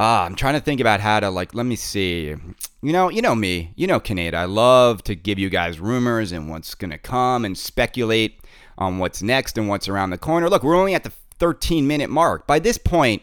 Ah, 0.00 0.26
I'm 0.26 0.36
trying 0.36 0.54
to 0.54 0.60
think 0.60 0.80
about 0.80 1.00
how 1.00 1.18
to 1.18 1.28
like. 1.28 1.54
Let 1.54 1.66
me 1.66 1.74
see. 1.74 2.26
You 2.28 2.92
know, 2.92 3.08
you 3.08 3.20
know 3.20 3.34
me. 3.34 3.72
You 3.74 3.88
know, 3.88 3.98
Kaneda. 3.98 4.34
I 4.34 4.44
love 4.44 5.02
to 5.02 5.16
give 5.16 5.40
you 5.40 5.50
guys 5.50 5.80
rumors 5.80 6.30
and 6.30 6.48
what's 6.48 6.76
gonna 6.76 6.98
come 6.98 7.44
and 7.44 7.58
speculate 7.58 8.40
on 8.78 8.98
what's 9.00 9.24
next 9.24 9.58
and 9.58 9.68
what's 9.68 9.88
around 9.88 10.10
the 10.10 10.16
corner. 10.18 10.48
Look, 10.48 10.62
we're 10.62 10.76
only 10.76 10.94
at 10.94 11.02
the 11.02 11.10
13 11.40 11.88
minute 11.88 12.10
mark. 12.10 12.46
By 12.46 12.60
this 12.60 12.78
point 12.78 13.22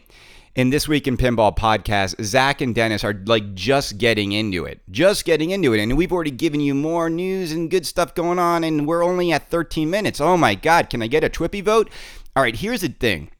in 0.54 0.68
this 0.68 0.86
week 0.86 1.08
in 1.08 1.16
pinball 1.16 1.56
podcast, 1.56 2.22
Zach 2.22 2.60
and 2.60 2.74
Dennis 2.74 3.04
are 3.04 3.22
like 3.24 3.54
just 3.54 3.96
getting 3.96 4.32
into 4.32 4.66
it, 4.66 4.82
just 4.90 5.24
getting 5.24 5.52
into 5.52 5.72
it, 5.72 5.80
and 5.80 5.96
we've 5.96 6.12
already 6.12 6.30
given 6.30 6.60
you 6.60 6.74
more 6.74 7.08
news 7.08 7.52
and 7.52 7.70
good 7.70 7.86
stuff 7.86 8.14
going 8.14 8.38
on, 8.38 8.64
and 8.64 8.86
we're 8.86 9.02
only 9.02 9.32
at 9.32 9.48
13 9.48 9.88
minutes. 9.88 10.20
Oh 10.20 10.36
my 10.36 10.54
God, 10.54 10.90
can 10.90 11.00
I 11.00 11.06
get 11.06 11.24
a 11.24 11.30
Twippy 11.30 11.62
vote? 11.62 11.88
All 12.36 12.42
right, 12.42 12.54
here's 12.54 12.82
the 12.82 12.88
thing. 12.88 13.30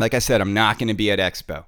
Like 0.00 0.12
I 0.12 0.18
said, 0.18 0.40
I'm 0.40 0.54
not 0.54 0.80
going 0.80 0.88
to 0.88 0.94
be 0.94 1.12
at 1.12 1.20
Expo 1.20 1.66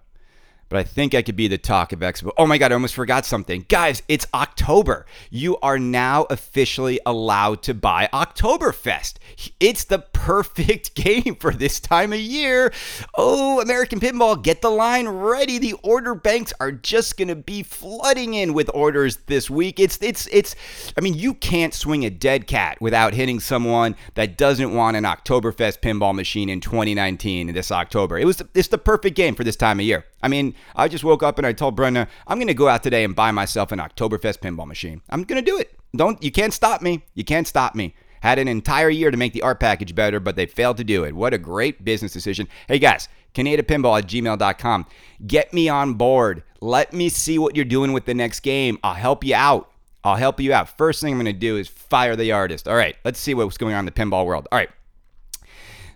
but 0.68 0.78
I 0.78 0.82
think 0.82 1.14
I 1.14 1.22
could 1.22 1.36
be 1.36 1.48
the 1.48 1.58
talk 1.58 1.92
of 1.92 2.00
Expo. 2.00 2.30
Oh 2.36 2.46
my 2.46 2.58
God, 2.58 2.72
I 2.72 2.74
almost 2.74 2.94
forgot 2.94 3.24
something. 3.24 3.66
Guys, 3.68 4.02
it's 4.08 4.26
October. 4.34 5.06
You 5.30 5.56
are 5.58 5.78
now 5.78 6.24
officially 6.24 7.00
allowed 7.06 7.62
to 7.64 7.74
buy 7.74 8.08
Oktoberfest. 8.12 9.14
It's 9.60 9.84
the 9.84 10.00
perfect 10.00 10.94
game 10.94 11.36
for 11.36 11.52
this 11.52 11.78
time 11.78 12.12
of 12.12 12.18
year. 12.18 12.72
Oh, 13.16 13.60
American 13.60 14.00
Pinball, 14.00 14.42
get 14.42 14.62
the 14.62 14.70
line 14.70 15.08
ready. 15.08 15.58
The 15.58 15.74
order 15.82 16.14
banks 16.14 16.52
are 16.58 16.72
just 16.72 17.16
going 17.16 17.28
to 17.28 17.36
be 17.36 17.62
flooding 17.62 18.34
in 18.34 18.52
with 18.52 18.70
orders 18.74 19.18
this 19.26 19.48
week. 19.48 19.78
It's, 19.78 19.98
it's, 20.02 20.26
it's, 20.32 20.56
I 20.96 21.00
mean, 21.00 21.14
you 21.14 21.34
can't 21.34 21.74
swing 21.74 22.04
a 22.04 22.10
dead 22.10 22.46
cat 22.46 22.80
without 22.80 23.14
hitting 23.14 23.40
someone 23.40 23.94
that 24.14 24.36
doesn't 24.36 24.74
want 24.74 24.96
an 24.96 25.04
Oktoberfest 25.04 25.80
pinball 25.80 26.14
machine 26.14 26.48
in 26.48 26.60
2019 26.60 27.52
this 27.52 27.70
October. 27.70 28.18
It 28.18 28.24
was, 28.24 28.42
it's 28.54 28.68
the 28.68 28.78
perfect 28.78 29.16
game 29.16 29.34
for 29.34 29.44
this 29.44 29.56
time 29.56 29.78
of 29.78 29.86
year. 29.86 30.04
I 30.22 30.28
mean, 30.28 30.54
I 30.74 30.88
just 30.88 31.04
woke 31.04 31.22
up 31.22 31.38
and 31.38 31.46
I 31.46 31.52
told 31.52 31.76
Brenda, 31.76 32.08
I'm 32.26 32.38
going 32.38 32.48
to 32.48 32.54
go 32.54 32.68
out 32.68 32.82
today 32.82 33.04
and 33.04 33.14
buy 33.14 33.30
myself 33.30 33.72
an 33.72 33.78
Oktoberfest 33.78 34.38
pinball 34.38 34.66
machine. 34.66 35.02
I'm 35.10 35.24
going 35.24 35.42
to 35.42 35.50
do 35.50 35.58
it. 35.58 35.74
Don't 35.94 36.22
you 36.22 36.30
can't 36.30 36.52
stop 36.52 36.82
me. 36.82 37.04
You 37.14 37.24
can't 37.24 37.46
stop 37.46 37.74
me. 37.74 37.94
Had 38.20 38.38
an 38.38 38.48
entire 38.48 38.88
year 38.88 39.10
to 39.10 39.16
make 39.16 39.32
the 39.32 39.42
art 39.42 39.60
package 39.60 39.94
better, 39.94 40.18
but 40.20 40.36
they 40.36 40.46
failed 40.46 40.78
to 40.78 40.84
do 40.84 41.04
it. 41.04 41.14
What 41.14 41.34
a 41.34 41.38
great 41.38 41.84
business 41.84 42.12
decision. 42.12 42.48
Hey 42.66 42.78
guys, 42.78 43.08
KanedaPinball 43.34 43.98
at 43.98 44.06
gmail.com. 44.06 44.86
Get 45.26 45.52
me 45.52 45.68
on 45.68 45.94
board. 45.94 46.42
Let 46.60 46.92
me 46.92 47.08
see 47.08 47.38
what 47.38 47.54
you're 47.54 47.64
doing 47.64 47.92
with 47.92 48.06
the 48.06 48.14
next 48.14 48.40
game. 48.40 48.78
I'll 48.82 48.94
help 48.94 49.22
you 49.22 49.34
out. 49.34 49.70
I'll 50.02 50.16
help 50.16 50.40
you 50.40 50.52
out. 50.52 50.76
First 50.76 51.00
thing 51.00 51.12
I'm 51.12 51.20
going 51.20 51.32
to 51.32 51.38
do 51.38 51.56
is 51.56 51.68
fire 51.68 52.16
the 52.16 52.32
artist. 52.32 52.66
All 52.68 52.76
right, 52.76 52.96
let's 53.04 53.18
see 53.18 53.34
what's 53.34 53.58
going 53.58 53.74
on 53.74 53.80
in 53.80 53.86
the 53.86 53.92
pinball 53.92 54.24
world. 54.24 54.48
All 54.50 54.58
right. 54.58 54.70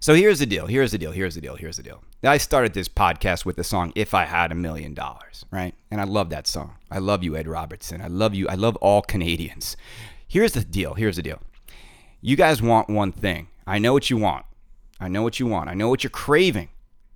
So 0.01 0.15
here's 0.15 0.39
the 0.39 0.47
deal. 0.47 0.67
Here's 0.67 0.93
the 0.93 0.99
deal. 0.99 1.13
Here's 1.13 1.35
the 1.35 1.41
deal. 1.41 1.57
Here's 1.57 1.77
the 1.77 1.83
deal. 1.83 2.03
I 2.23 2.37
started 2.37 2.75
this 2.75 2.89
podcast 2.89 3.47
with 3.47 3.57
the 3.57 3.65
song 3.65 3.93
If 3.95 4.13
I 4.13 4.27
Had 4.27 4.53
a 4.53 4.55
Million 4.55 4.93
Dollars, 4.93 5.47
right? 5.51 5.75
And 5.91 6.03
I 6.03 6.05
love 6.05 6.29
that 6.31 6.47
song. 6.47 6.77
I 6.91 6.99
love 6.99 7.25
you, 7.25 7.35
Ed 7.35 7.49
Robertson. 7.49 8.03
I 8.03 8.09
love 8.09 8.35
you. 8.35 8.47
I 8.47 8.57
love 8.57 8.77
all 8.77 9.01
Canadians. 9.01 9.75
Here's 10.29 10.53
the 10.53 10.63
deal. 10.63 10.93
Here's 10.93 11.17
the 11.17 11.23
deal. 11.23 11.41
You 12.21 12.37
guys 12.37 12.61
want 12.61 12.91
one 12.91 13.11
thing. 13.11 13.49
I 13.67 13.79
know 13.79 13.95
what 13.95 14.11
you 14.11 14.19
want. 14.19 14.45
I 15.01 15.09
know 15.09 15.23
what 15.23 15.41
you 15.41 15.47
want. 15.47 15.71
I 15.71 15.75
know 15.75 15.89
what 15.89 16.05
you're 16.05 16.11
craving. 16.11 16.69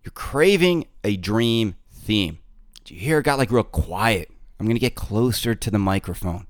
You're 0.02 0.12
craving 0.12 0.87
a 1.04 1.18
dream 1.18 1.76
theme. 1.92 2.38
Do 2.84 2.94
you 2.94 3.00
hear 3.00 3.18
it 3.18 3.25
got 3.25 3.37
like 3.37 3.50
real 3.50 3.62
quiet? 3.62 4.30
I'm 4.58 4.64
going 4.64 4.76
to 4.76 4.80
get 4.80 4.94
closer 4.94 5.54
to 5.54 5.70
the 5.70 5.78
microphone. 5.78 6.46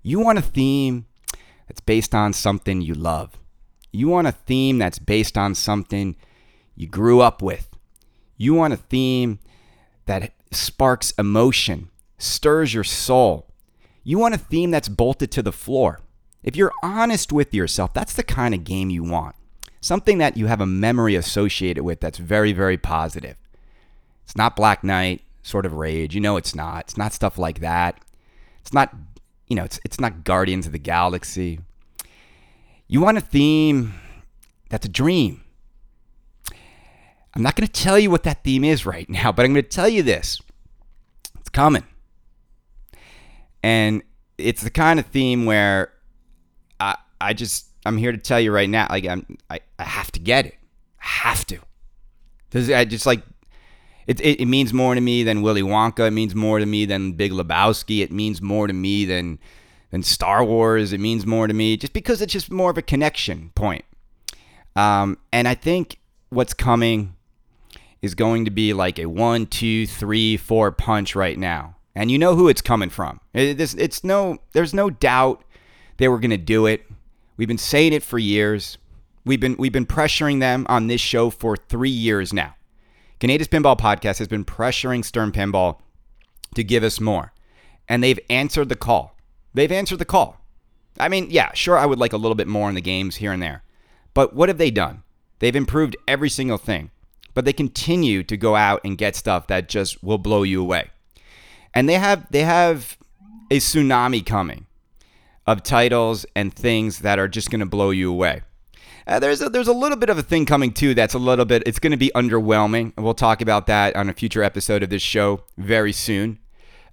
You 0.00 0.20
want 0.20 0.38
a 0.38 0.42
theme 0.42 1.06
that's 1.66 1.80
based 1.80 2.14
on 2.14 2.34
something 2.34 2.82
you 2.82 2.94
love. 2.94 3.36
You 3.90 4.08
want 4.08 4.28
a 4.28 4.32
theme 4.32 4.78
that's 4.78 5.00
based 5.00 5.36
on 5.36 5.56
something 5.56 6.14
you 6.76 6.86
grew 6.86 7.20
up 7.20 7.42
with. 7.42 7.68
You 8.36 8.54
want 8.54 8.74
a 8.74 8.78
theme 8.78 9.38
that 10.06 10.32
sparks 10.50 11.12
emotion, 11.18 11.90
stirs 12.18 12.74
your 12.74 12.84
soul. 12.84 13.48
You 14.02 14.18
want 14.18 14.34
a 14.34 14.38
theme 14.38 14.70
that's 14.70 14.88
bolted 14.88 15.30
to 15.32 15.42
the 15.42 15.52
floor. 15.52 16.00
If 16.42 16.56
you're 16.56 16.72
honest 16.82 17.32
with 17.32 17.54
yourself, 17.54 17.94
that's 17.94 18.12
the 18.12 18.22
kind 18.22 18.54
of 18.54 18.64
game 18.64 18.90
you 18.90 19.02
want. 19.02 19.34
Something 19.80 20.18
that 20.18 20.36
you 20.36 20.46
have 20.46 20.60
a 20.60 20.66
memory 20.66 21.14
associated 21.14 21.84
with 21.84 22.00
that's 22.00 22.18
very, 22.18 22.52
very 22.52 22.76
positive. 22.76 23.36
It's 24.24 24.36
not 24.36 24.56
Black 24.56 24.82
Knight, 24.82 25.22
sort 25.42 25.66
of 25.66 25.74
rage. 25.74 26.14
You 26.14 26.20
know 26.20 26.36
it's 26.36 26.54
not. 26.54 26.84
It's 26.84 26.96
not 26.96 27.12
stuff 27.12 27.38
like 27.38 27.60
that. 27.60 27.98
It's 28.60 28.72
not, 28.72 28.94
you 29.46 29.56
know, 29.56 29.64
it's, 29.64 29.78
it's 29.84 30.00
not 30.00 30.24
Guardians 30.24 30.66
of 30.66 30.72
the 30.72 30.78
Galaxy. 30.78 31.60
You 32.88 33.00
want 33.00 33.18
a 33.18 33.22
theme 33.22 33.94
that's 34.70 34.86
a 34.86 34.90
dream. 34.90 35.43
I'm 37.34 37.42
not 37.42 37.56
going 37.56 37.66
to 37.66 37.72
tell 37.72 37.98
you 37.98 38.10
what 38.10 38.22
that 38.22 38.44
theme 38.44 38.64
is 38.64 38.86
right 38.86 39.08
now, 39.10 39.32
but 39.32 39.44
I'm 39.44 39.52
going 39.52 39.64
to 39.64 39.68
tell 39.68 39.88
you 39.88 40.02
this. 40.02 40.40
It's 41.40 41.48
coming. 41.48 41.84
And 43.62 44.02
it's 44.38 44.62
the 44.62 44.70
kind 44.70 45.00
of 45.00 45.06
theme 45.06 45.46
where 45.46 45.92
I 46.78 46.96
I 47.20 47.32
just 47.32 47.66
I'm 47.86 47.96
here 47.96 48.12
to 48.12 48.18
tell 48.18 48.40
you 48.40 48.52
right 48.52 48.68
now 48.68 48.86
like 48.90 49.06
I'm 49.06 49.38
I, 49.48 49.60
I 49.78 49.84
have 49.84 50.12
to 50.12 50.20
get 50.20 50.46
it. 50.46 50.56
I 51.00 51.06
have 51.06 51.46
to. 51.46 51.58
Cuz 52.50 52.70
I 52.70 52.84
just 52.84 53.06
like 53.06 53.22
it, 54.06 54.20
it, 54.20 54.40
it 54.40 54.46
means 54.46 54.74
more 54.74 54.94
to 54.94 55.00
me 55.00 55.22
than 55.22 55.40
Willy 55.40 55.62
Wonka. 55.62 56.08
It 56.08 56.10
means 56.10 56.34
more 56.34 56.58
to 56.58 56.66
me 56.66 56.84
than 56.84 57.12
Big 57.12 57.32
Lebowski. 57.32 58.02
It 58.02 58.12
means 58.12 58.42
more 58.42 58.66
to 58.66 58.74
me 58.74 59.06
than 59.06 59.38
than 59.90 60.02
Star 60.02 60.44
Wars. 60.44 60.92
It 60.92 61.00
means 61.00 61.24
more 61.24 61.46
to 61.46 61.54
me 61.54 61.76
just 61.76 61.92
because 61.92 62.20
it's 62.20 62.32
just 62.32 62.50
more 62.50 62.70
of 62.70 62.76
a 62.76 62.82
connection 62.82 63.50
point. 63.54 63.84
Um, 64.76 65.18
and 65.32 65.48
I 65.48 65.54
think 65.54 65.98
what's 66.30 66.52
coming 66.52 67.13
is 68.04 68.14
going 68.14 68.44
to 68.44 68.50
be 68.50 68.74
like 68.74 68.98
a 68.98 69.06
one, 69.06 69.46
two, 69.46 69.86
three, 69.86 70.36
four 70.36 70.70
punch 70.70 71.16
right 71.16 71.38
now. 71.38 71.76
And 71.94 72.10
you 72.10 72.18
know 72.18 72.36
who 72.36 72.48
it's 72.48 72.60
coming 72.60 72.90
from. 72.90 73.18
It, 73.32 73.58
it's, 73.58 73.72
it's 73.74 74.04
no, 74.04 74.38
there's 74.52 74.74
no 74.74 74.90
doubt 74.90 75.42
they 75.96 76.08
were 76.08 76.18
going 76.18 76.30
to 76.30 76.36
do 76.36 76.66
it. 76.66 76.84
We've 77.38 77.48
been 77.48 77.56
saying 77.56 77.94
it 77.94 78.02
for 78.02 78.18
years. 78.18 78.76
We've 79.24 79.40
been 79.40 79.56
we've 79.58 79.72
been 79.72 79.86
pressuring 79.86 80.40
them 80.40 80.66
on 80.68 80.86
this 80.86 81.00
show 81.00 81.30
for 81.30 81.56
three 81.56 81.88
years 81.88 82.32
now. 82.32 82.54
Kaneda's 83.20 83.48
Pinball 83.48 83.78
Podcast 83.78 84.18
has 84.18 84.28
been 84.28 84.44
pressuring 84.44 85.02
Stern 85.02 85.32
Pinball 85.32 85.78
to 86.54 86.62
give 86.62 86.84
us 86.84 87.00
more, 87.00 87.32
and 87.88 88.04
they've 88.04 88.20
answered 88.28 88.68
the 88.68 88.76
call. 88.76 89.16
They've 89.54 89.72
answered 89.72 89.98
the 89.98 90.04
call. 90.04 90.44
I 91.00 91.08
mean, 91.08 91.28
yeah, 91.30 91.52
sure, 91.54 91.78
I 91.78 91.86
would 91.86 91.98
like 91.98 92.12
a 92.12 92.18
little 92.18 92.34
bit 92.34 92.48
more 92.48 92.68
in 92.68 92.74
the 92.74 92.82
games 92.82 93.16
here 93.16 93.32
and 93.32 93.42
there, 93.42 93.62
but 94.12 94.34
what 94.34 94.50
have 94.50 94.58
they 94.58 94.70
done? 94.70 95.04
They've 95.38 95.56
improved 95.56 95.96
every 96.06 96.28
single 96.28 96.58
thing, 96.58 96.90
but 97.34 97.44
they 97.44 97.52
continue 97.52 98.22
to 98.22 98.36
go 98.36 98.56
out 98.56 98.80
and 98.84 98.96
get 98.96 99.16
stuff 99.16 99.48
that 99.48 99.68
just 99.68 100.02
will 100.02 100.18
blow 100.18 100.42
you 100.42 100.60
away. 100.60 100.90
And 101.74 101.88
they 101.88 101.94
have 101.94 102.26
they 102.30 102.42
have 102.42 102.96
a 103.50 103.58
tsunami 103.58 104.24
coming 104.24 104.66
of 105.46 105.62
titles 105.62 106.24
and 106.34 106.54
things 106.54 107.00
that 107.00 107.18
are 107.18 107.28
just 107.28 107.50
going 107.50 107.60
to 107.60 107.66
blow 107.66 107.90
you 107.90 108.10
away. 108.10 108.42
Uh, 109.06 109.18
there's 109.18 109.42
a, 109.42 109.50
there's 109.50 109.68
a 109.68 109.72
little 109.72 109.98
bit 109.98 110.08
of 110.08 110.16
a 110.16 110.22
thing 110.22 110.46
coming 110.46 110.72
too 110.72 110.94
that's 110.94 111.12
a 111.12 111.18
little 111.18 111.44
bit 111.44 111.62
it's 111.66 111.78
going 111.78 111.90
to 111.90 111.96
be 111.96 112.10
underwhelming. 112.14 112.92
And 112.96 113.04
We'll 113.04 113.14
talk 113.14 113.42
about 113.42 113.66
that 113.66 113.96
on 113.96 114.08
a 114.08 114.14
future 114.14 114.42
episode 114.42 114.82
of 114.82 114.88
this 114.88 115.02
show 115.02 115.42
very 115.58 115.92
soon. 115.92 116.38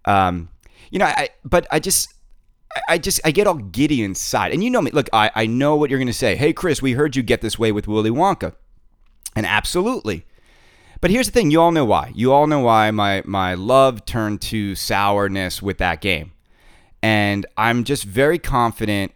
Um, 0.05 0.49
you 0.89 0.99
know, 0.99 1.05
I 1.05 1.29
but 1.45 1.67
I 1.71 1.79
just 1.79 2.13
I 2.89 2.97
just 2.97 3.21
I 3.23 3.31
get 3.31 3.47
all 3.47 3.55
giddy 3.55 4.03
inside. 4.03 4.51
And 4.51 4.63
you 4.63 4.69
know 4.69 4.81
me. 4.81 4.91
Look, 4.91 5.09
I, 5.13 5.31
I 5.35 5.45
know 5.45 5.75
what 5.75 5.89
you're 5.89 5.99
gonna 5.99 6.11
say. 6.11 6.35
Hey 6.35 6.51
Chris, 6.51 6.81
we 6.81 6.93
heard 6.93 7.15
you 7.15 7.23
get 7.23 7.41
this 7.41 7.57
way 7.57 7.71
with 7.71 7.87
Willy 7.87 8.09
Wonka. 8.09 8.55
And 9.35 9.45
absolutely. 9.45 10.25
But 11.01 11.09
here's 11.09 11.25
the 11.25 11.31
thing, 11.31 11.49
you 11.49 11.59
all 11.59 11.71
know 11.71 11.83
why. 11.83 12.11
You 12.13 12.31
all 12.31 12.45
know 12.45 12.59
why 12.59 12.91
my 12.91 13.23
my 13.25 13.55
love 13.55 14.05
turned 14.05 14.41
to 14.43 14.75
sourness 14.75 15.61
with 15.61 15.79
that 15.79 15.99
game. 15.99 16.31
And 17.01 17.47
I'm 17.57 17.83
just 17.83 18.03
very 18.03 18.37
confident. 18.37 19.11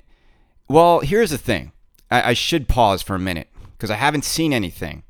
Well, 0.67 1.01
here's 1.01 1.29
the 1.29 1.37
thing. 1.37 1.71
I, 2.09 2.31
I 2.31 2.33
should 2.33 2.67
pause 2.67 3.03
for 3.03 3.15
a 3.15 3.19
minute 3.19 3.49
because 3.73 3.91
I 3.91 3.95
haven't 3.95 4.25
seen 4.25 4.51
anything. 4.51 5.03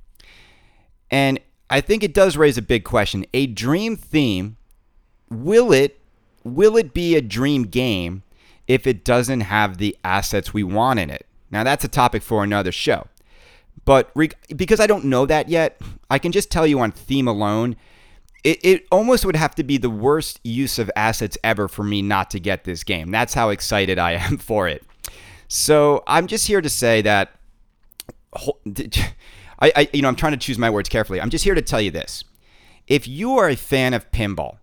And 1.10 1.40
I 1.70 1.80
think 1.80 2.04
it 2.04 2.14
does 2.14 2.36
raise 2.36 2.58
a 2.58 2.62
big 2.62 2.84
question. 2.84 3.26
A 3.34 3.48
dream 3.48 3.96
theme, 3.96 4.58
will 5.30 5.72
it 5.72 6.02
will 6.44 6.76
it 6.76 6.94
be 6.94 7.16
a 7.16 7.22
dream 7.22 7.64
game 7.64 8.24
if 8.68 8.86
it 8.86 9.06
doesn't 9.06 9.42
have 9.42 9.78
the 9.78 9.96
assets 10.04 10.54
we 10.54 10.64
want 10.64 11.00
in 11.00 11.10
it? 11.10 11.26
Now 11.50 11.64
that's 11.64 11.86
a 11.86 11.88
topic 11.90 12.22
for 12.22 12.44
another 12.44 12.74
show. 12.74 13.08
But 13.86 14.10
re- 14.16 14.32
because 14.56 14.80
I 14.80 14.88
don't 14.88 15.06
know 15.06 15.26
that 15.26 15.48
yet, 15.48 15.80
I 16.10 16.20
can 16.20 16.32
just 16.32 16.52
tell 16.52 16.66
you 16.66 16.80
on 16.80 16.92
theme 16.92 17.28
alone, 17.28 17.76
it, 18.44 18.60
it 18.64 18.88
almost 18.92 19.26
would 19.26 19.36
have 19.36 19.56
to 19.56 19.64
be 19.64 19.78
the 19.78 19.90
worst 19.90 20.40
use 20.44 20.78
of 20.78 20.92
assets 20.96 21.38
ever 21.44 21.68
for 21.68 21.84
me 21.84 22.02
not 22.02 22.30
to 22.32 22.40
get 22.40 22.64
this 22.64 22.84
game. 22.84 23.12
That's 23.12 23.34
how 23.34 23.50
excited 23.50 23.98
I 23.98 24.14
am 24.14 24.38
for 24.40 24.68
it. 24.68 24.84
So 25.48 26.04
I'm 26.08 26.28
just 26.28 26.48
here 26.48 26.62
to 26.62 26.70
say 26.70 27.02
that 27.04 27.32
I, 29.60 29.72
I, 29.76 29.90
you 29.94 30.02
know, 30.02 30.08
I'm 30.08 30.16
trying 30.16 30.34
to 30.34 30.38
choose 30.38 30.58
my 30.58 30.70
words 30.70 30.90
carefully. 30.90 31.22
I'm 31.22 31.30
just 31.30 31.44
here 31.44 31.56
to 31.56 31.62
tell 31.62 31.82
you 31.82 31.92
this. 31.92 32.24
If 32.88 33.08
you 33.08 33.38
are 33.38 33.50
a 33.50 33.56
fan 33.56 33.94
of 33.94 34.12
pinball 34.12 34.58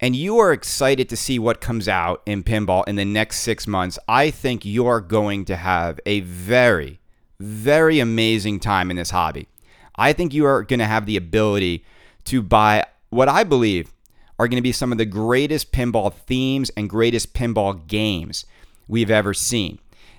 and 0.00 0.16
you 0.16 0.38
are 0.38 0.52
excited 0.52 1.08
to 1.08 1.16
see 1.16 1.38
what 1.38 1.60
comes 1.60 1.88
out 1.88 2.22
in 2.26 2.42
pinball 2.42 2.86
in 2.88 2.96
the 2.96 3.04
next 3.04 3.40
six 3.40 3.66
months, 3.66 3.98
I 4.08 4.30
think 4.30 4.64
you're 4.64 5.00
going 5.00 5.44
to 5.46 5.56
have 5.56 6.00
a 6.06 6.20
very, 6.20 6.98
very 7.40 8.00
amazing 8.00 8.60
time 8.60 8.90
in 8.90 8.96
this 8.96 9.10
hobby. 9.10 9.48
I 9.96 10.12
think 10.12 10.32
you 10.32 10.46
are 10.46 10.62
going 10.62 10.78
to 10.78 10.86
have 10.86 11.06
the 11.06 11.16
ability 11.16 11.84
to 12.24 12.42
buy 12.42 12.84
what 13.10 13.28
I 13.28 13.44
believe 13.44 13.92
are 14.38 14.46
going 14.46 14.58
to 14.58 14.62
be 14.62 14.72
some 14.72 14.92
of 14.92 14.98
the 14.98 15.04
greatest 15.04 15.72
pinball 15.72 16.12
themes 16.12 16.70
and 16.76 16.88
greatest 16.88 17.34
pinball 17.34 17.86
games 17.86 18.46
we've 18.86 19.10
ever 19.10 19.34
seen. 19.34 19.78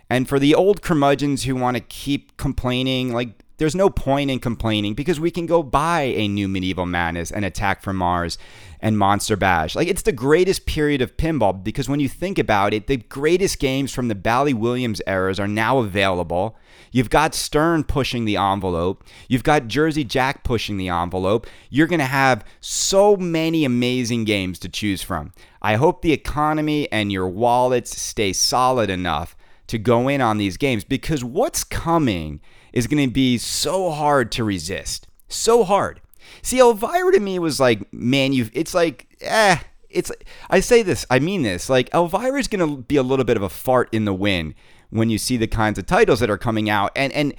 And 0.10 0.28
for 0.28 0.40
the 0.40 0.56
old 0.56 0.82
curmudgeons 0.82 1.44
who 1.44 1.56
want 1.56 1.78
to 1.78 1.82
keep 1.82 2.36
complaining, 2.36 3.14
like 3.14 3.30
there's 3.60 3.76
no 3.76 3.90
point 3.90 4.32
in 4.32 4.40
complaining 4.40 4.94
because 4.94 5.20
we 5.20 5.32
can 5.32 5.46
go 5.46 5.62
buy 5.62 6.02
a 6.02 6.28
new 6.28 6.48
Medieval 6.48 6.86
Madness 6.86 7.32
and 7.32 7.46
Attack 7.46 7.82
from 7.82 7.98
Mars 7.98 8.38
and 8.80 8.98
Monster 8.98 9.36
Bash. 9.36 9.76
Like 9.76 9.88
it's 9.88 10.02
the 10.02 10.12
greatest 10.12 10.66
period 10.66 11.02
of 11.02 11.18
pinball 11.18 11.64
because 11.64 11.90
when 11.90 12.00
you 12.00 12.10
think 12.10 12.40
about 12.40 12.74
it, 12.74 12.88
the 12.88 12.98
greatest 12.98 13.60
games 13.60 13.94
from 13.94 14.08
the 14.08 14.16
Bally 14.16 14.54
Williams 14.54 15.02
eras 15.06 15.40
are 15.40 15.48
now 15.48 15.80
available. 15.80 16.58
You've 16.92 17.10
got 17.10 17.36
Stern 17.36 17.84
pushing 17.84 18.26
the 18.26 18.38
envelope. 18.38 19.04
You've 19.28 19.44
got 19.44 19.68
Jersey 19.68 20.04
Jack 20.04 20.44
pushing 20.44 20.78
the 20.78 20.90
envelope. 20.90 21.46
You're 21.70 21.88
going 21.88 22.00
to 22.00 22.06
have 22.06 22.46
so 22.62 23.16
many 23.18 23.66
amazing 23.66 24.24
games 24.24 24.58
to 24.60 24.70
choose 24.70 25.04
from. 25.04 25.34
I 25.62 25.76
hope 25.76 26.02
the 26.02 26.14
economy 26.14 26.90
and 26.92 27.12
your 27.12 27.28
wallets 27.28 28.02
stay 28.02 28.34
solid 28.34 28.90
enough 28.90 29.36
to 29.68 29.78
go 29.78 30.08
in 30.08 30.22
on 30.22 30.38
these 30.38 30.58
games 30.58 30.84
because 30.84 31.24
what's 31.24 31.64
coming 31.64 32.40
is 32.74 32.88
going 32.88 33.06
to 33.06 33.14
be 33.14 33.38
so 33.38 33.92
hard 33.92 34.32
to 34.34 34.44
resist. 34.44 35.08
So 35.28 35.64
hard. 35.64 36.02
See, 36.42 36.60
Elvira 36.60 37.12
to 37.14 37.20
me 37.20 37.40
was 37.40 37.60
like, 37.60 37.92
man, 37.94 38.34
you 38.34 38.50
it's 38.54 38.74
like, 38.74 39.08
eh, 39.22 39.58
it's 39.90 40.12
I 40.50 40.60
say 40.60 40.84
this, 40.84 41.06
I 41.10 41.20
mean 41.20 41.42
this. 41.42 41.70
Like 41.70 41.90
Elvira 41.94 42.40
is 42.40 42.48
going 42.48 42.68
to 42.68 42.82
be 42.82 42.96
a 42.96 43.04
little 43.04 43.26
bit 43.26 43.38
of 43.38 43.44
a 43.44 43.50
fart 43.50 43.90
in 43.92 44.06
the 44.06 44.14
wind 44.14 44.56
when 44.90 45.10
you 45.10 45.18
see 45.18 45.38
the 45.38 45.48
kinds 45.48 45.78
of 45.78 45.86
titles 45.86 46.20
that 46.20 46.30
are 46.30 46.38
coming 46.38 46.70
out 46.70 46.92
and 46.96 47.14
and 47.14 47.36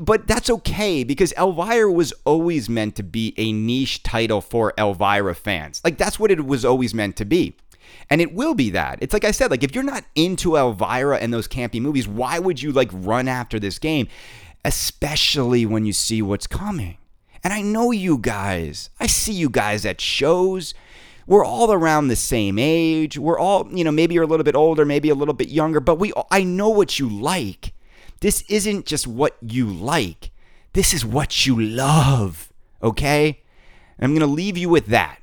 but 0.00 0.26
that's 0.26 0.50
okay 0.50 1.04
because 1.04 1.32
Elvira 1.34 1.90
was 1.90 2.12
always 2.24 2.68
meant 2.68 2.96
to 2.96 3.02
be 3.02 3.32
a 3.36 3.52
niche 3.52 4.02
title 4.02 4.40
for 4.40 4.74
Elvira 4.76 5.34
fans. 5.34 5.80
Like 5.84 5.98
that's 5.98 6.18
what 6.18 6.32
it 6.32 6.44
was 6.44 6.64
always 6.64 6.92
meant 6.92 7.16
to 7.16 7.24
be. 7.24 7.56
And 8.10 8.20
it 8.20 8.34
will 8.34 8.54
be 8.54 8.70
that. 8.70 8.98
It's 9.00 9.12
like 9.12 9.24
I 9.24 9.30
said, 9.30 9.50
like 9.50 9.62
if 9.62 9.74
you're 9.74 9.84
not 9.84 10.04
into 10.16 10.56
Elvira 10.56 11.18
and 11.18 11.32
those 11.32 11.46
campy 11.46 11.80
movies, 11.80 12.08
why 12.08 12.38
would 12.38 12.60
you 12.60 12.72
like 12.72 12.90
run 12.92 13.28
after 13.28 13.60
this 13.60 13.78
game? 13.78 14.08
Especially 14.64 15.66
when 15.66 15.84
you 15.84 15.92
see 15.92 16.22
what's 16.22 16.46
coming. 16.46 16.96
And 17.42 17.52
I 17.52 17.60
know 17.60 17.90
you 17.90 18.16
guys. 18.16 18.90
I 18.98 19.06
see 19.06 19.32
you 19.32 19.50
guys 19.50 19.84
at 19.84 20.00
shows. 20.00 20.72
We're 21.26 21.44
all 21.44 21.72
around 21.72 22.08
the 22.08 22.16
same 22.16 22.58
age. 22.58 23.18
We're 23.18 23.38
all, 23.38 23.68
you 23.70 23.84
know, 23.84 23.92
maybe 23.92 24.14
you're 24.14 24.24
a 24.24 24.26
little 24.26 24.44
bit 24.44 24.54
older, 24.54 24.84
maybe 24.84 25.08
a 25.10 25.14
little 25.14 25.34
bit 25.34 25.48
younger, 25.48 25.80
but 25.80 25.98
we 25.98 26.12
I 26.30 26.42
know 26.44 26.68
what 26.68 26.98
you 26.98 27.08
like. 27.08 27.72
This 28.20 28.42
isn't 28.48 28.86
just 28.86 29.06
what 29.06 29.36
you 29.42 29.66
like. 29.66 30.30
This 30.72 30.92
is 30.92 31.04
what 31.04 31.46
you 31.46 31.60
love. 31.60 32.52
Okay? 32.82 33.42
And 33.98 34.04
I'm 34.04 34.10
going 34.12 34.28
to 34.28 34.34
leave 34.34 34.58
you 34.58 34.68
with 34.68 34.86
that. 34.86 35.20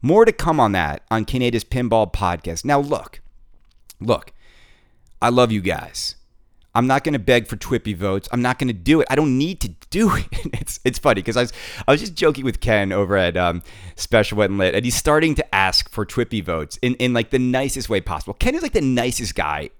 More 0.00 0.24
to 0.24 0.32
come 0.32 0.58
on 0.58 0.72
that 0.72 1.02
on 1.10 1.24
Kaneda's 1.24 1.64
Pinball 1.64 2.12
Podcast. 2.12 2.64
Now, 2.64 2.80
look, 2.80 3.20
look, 4.00 4.32
I 5.20 5.28
love 5.28 5.52
you 5.52 5.60
guys. 5.60 6.16
I'm 6.74 6.86
not 6.86 7.04
going 7.04 7.12
to 7.12 7.18
beg 7.18 7.46
for 7.48 7.56
Twippy 7.56 7.92
votes. 7.94 8.28
I'm 8.32 8.40
not 8.40 8.58
going 8.58 8.68
to 8.68 8.74
do 8.74 9.00
it. 9.00 9.06
I 9.10 9.14
don't 9.14 9.36
need 9.36 9.60
to 9.60 9.68
do 9.90 10.14
it. 10.16 10.26
It's 10.54 10.80
it's 10.84 10.98
funny 10.98 11.16
because 11.16 11.36
I 11.36 11.42
was 11.42 11.52
I 11.86 11.92
was 11.92 12.00
just 12.00 12.14
joking 12.14 12.44
with 12.44 12.60
Ken 12.60 12.92
over 12.92 13.16
at 13.16 13.36
um, 13.36 13.62
Special 13.96 14.38
When 14.38 14.58
Lit, 14.58 14.74
and 14.74 14.84
he's 14.84 14.96
starting 14.96 15.34
to 15.36 15.54
ask 15.54 15.90
for 15.90 16.04
Twippy 16.04 16.40
votes 16.40 16.78
in, 16.82 16.94
in 16.96 17.12
like 17.12 17.30
the 17.30 17.38
nicest 17.38 17.88
way 17.88 18.00
possible. 18.00 18.34
Ken 18.34 18.54
is 18.54 18.62
like 18.62 18.72
the 18.72 18.80
nicest 18.80 19.34
guy. 19.34 19.70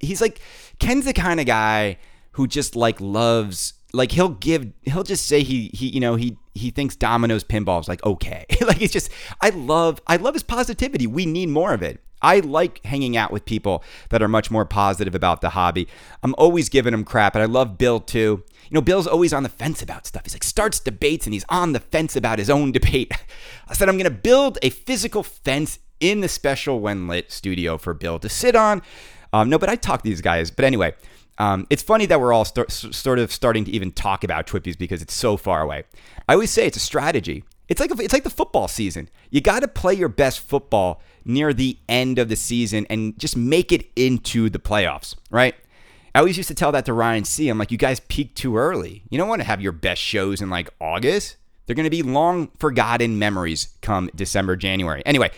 he's 0.00 0.20
like 0.20 0.40
Ken's 0.78 1.04
the 1.04 1.12
kind 1.12 1.40
of 1.40 1.46
guy 1.46 1.98
who 2.32 2.46
just 2.46 2.76
like 2.76 3.00
loves 3.00 3.74
like 3.92 4.12
he'll 4.12 4.28
give 4.28 4.70
he'll 4.82 5.02
just 5.02 5.26
say 5.26 5.42
he 5.42 5.68
he 5.74 5.88
you 5.88 6.00
know 6.00 6.14
he 6.14 6.36
he 6.54 6.70
thinks 6.70 6.96
Domino's 6.96 7.44
pinball 7.44 7.80
is 7.80 7.88
like 7.88 8.04
okay 8.04 8.44
like 8.66 8.82
it's 8.82 8.92
just 8.92 9.10
I 9.40 9.50
love 9.50 10.00
I 10.06 10.16
love 10.16 10.34
his 10.34 10.42
positivity 10.42 11.06
we 11.06 11.26
need 11.26 11.48
more 11.48 11.72
of 11.72 11.82
it 11.82 12.02
I 12.22 12.40
like 12.40 12.84
hanging 12.84 13.16
out 13.16 13.30
with 13.30 13.44
people 13.44 13.82
that 14.10 14.22
are 14.22 14.28
much 14.28 14.50
more 14.50 14.64
positive 14.64 15.14
about 15.14 15.40
the 15.40 15.50
hobby. 15.50 15.88
I'm 16.22 16.34
always 16.36 16.68
giving 16.68 16.94
him 16.94 17.04
crap 17.04 17.34
and 17.34 17.42
I 17.42 17.46
love 17.46 17.78
Bill 17.78 18.00
too. 18.00 18.42
You 18.70 18.74
know 18.74 18.80
Bill's 18.80 19.06
always 19.06 19.32
on 19.32 19.42
the 19.42 19.48
fence 19.48 19.82
about 19.82 20.06
stuff. 20.06 20.22
He's 20.24 20.34
like 20.34 20.44
starts 20.44 20.80
debates 20.80 21.26
and 21.26 21.34
he's 21.34 21.44
on 21.48 21.72
the 21.72 21.80
fence 21.80 22.16
about 22.16 22.38
his 22.38 22.50
own 22.50 22.72
debate. 22.78 23.12
I 23.68 23.74
said 23.74 23.88
I'm 23.88 23.96
gonna 23.96 24.10
build 24.10 24.58
a 24.62 24.70
physical 24.70 25.22
fence 25.22 25.78
in 26.00 26.20
the 26.20 26.28
special 26.28 26.80
when 26.80 27.08
lit 27.08 27.32
studio 27.32 27.78
for 27.78 27.94
Bill 27.94 28.18
to 28.18 28.28
sit 28.28 28.56
on. 28.56 28.82
Um, 29.32 29.48
no 29.50 29.58
but 29.58 29.68
I 29.68 29.76
talk 29.76 30.02
to 30.02 30.08
these 30.08 30.20
guys. 30.20 30.50
But 30.50 30.64
anyway 30.64 30.94
um, 31.38 31.66
it's 31.70 31.82
funny 31.82 32.06
that 32.06 32.20
we're 32.20 32.32
all 32.32 32.44
st- 32.44 32.70
sort 32.70 33.18
of 33.18 33.32
starting 33.32 33.64
to 33.64 33.70
even 33.70 33.92
talk 33.92 34.24
about 34.24 34.46
Twippies 34.46 34.76
because 34.76 35.02
it's 35.02 35.14
so 35.14 35.36
far 35.36 35.62
away. 35.62 35.84
I 36.28 36.34
always 36.34 36.50
say 36.50 36.66
it's 36.66 36.76
a 36.76 36.80
strategy. 36.80 37.44
It's 37.68 37.80
like 37.80 37.90
it's 38.00 38.12
like 38.12 38.24
the 38.24 38.30
football 38.30 38.66
season. 38.66 39.08
You 39.30 39.40
got 39.40 39.60
to 39.60 39.68
play 39.68 39.94
your 39.94 40.08
best 40.08 40.40
football 40.40 41.02
near 41.24 41.52
the 41.52 41.78
end 41.88 42.18
of 42.18 42.28
the 42.28 42.36
season 42.36 42.86
and 42.88 43.18
just 43.18 43.36
make 43.36 43.72
it 43.72 43.90
into 43.94 44.48
the 44.48 44.58
playoffs, 44.58 45.14
right? 45.30 45.54
I 46.14 46.20
always 46.20 46.38
used 46.38 46.48
to 46.48 46.54
tell 46.54 46.72
that 46.72 46.86
to 46.86 46.92
Ryan 46.94 47.24
C. 47.24 47.48
I'm 47.48 47.58
like, 47.58 47.70
you 47.70 47.78
guys 47.78 48.00
peak 48.00 48.34
too 48.34 48.56
early. 48.56 49.02
You 49.10 49.18
don't 49.18 49.28
want 49.28 49.40
to 49.42 49.46
have 49.46 49.60
your 49.60 49.72
best 49.72 50.00
shows 50.00 50.40
in 50.40 50.48
like 50.48 50.70
August. 50.80 51.36
They're 51.66 51.76
going 51.76 51.84
to 51.84 51.90
be 51.90 52.02
long 52.02 52.48
forgotten 52.58 53.18
memories 53.18 53.68
come 53.82 54.10
December, 54.14 54.56
January. 54.56 55.02
Anyway, 55.04 55.30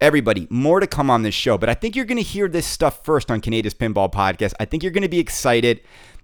everybody, 0.00 0.46
more 0.48 0.78
to 0.78 0.86
come 0.86 1.10
on 1.10 1.22
this 1.22 1.34
show, 1.34 1.58
but 1.58 1.68
I 1.68 1.74
think 1.74 1.96
you're 1.96 2.04
going 2.04 2.18
to 2.18 2.22
hear 2.22 2.46
this 2.46 2.66
stuff 2.66 3.04
first 3.04 3.32
on 3.32 3.40
Kaneda's 3.40 3.74
Pinball 3.74 4.10
Podcast. 4.10 4.54
I 4.60 4.64
think 4.64 4.84
you're 4.84 4.92
going 4.92 5.02
to 5.02 5.08
be 5.08 5.18
excited. 5.18 5.80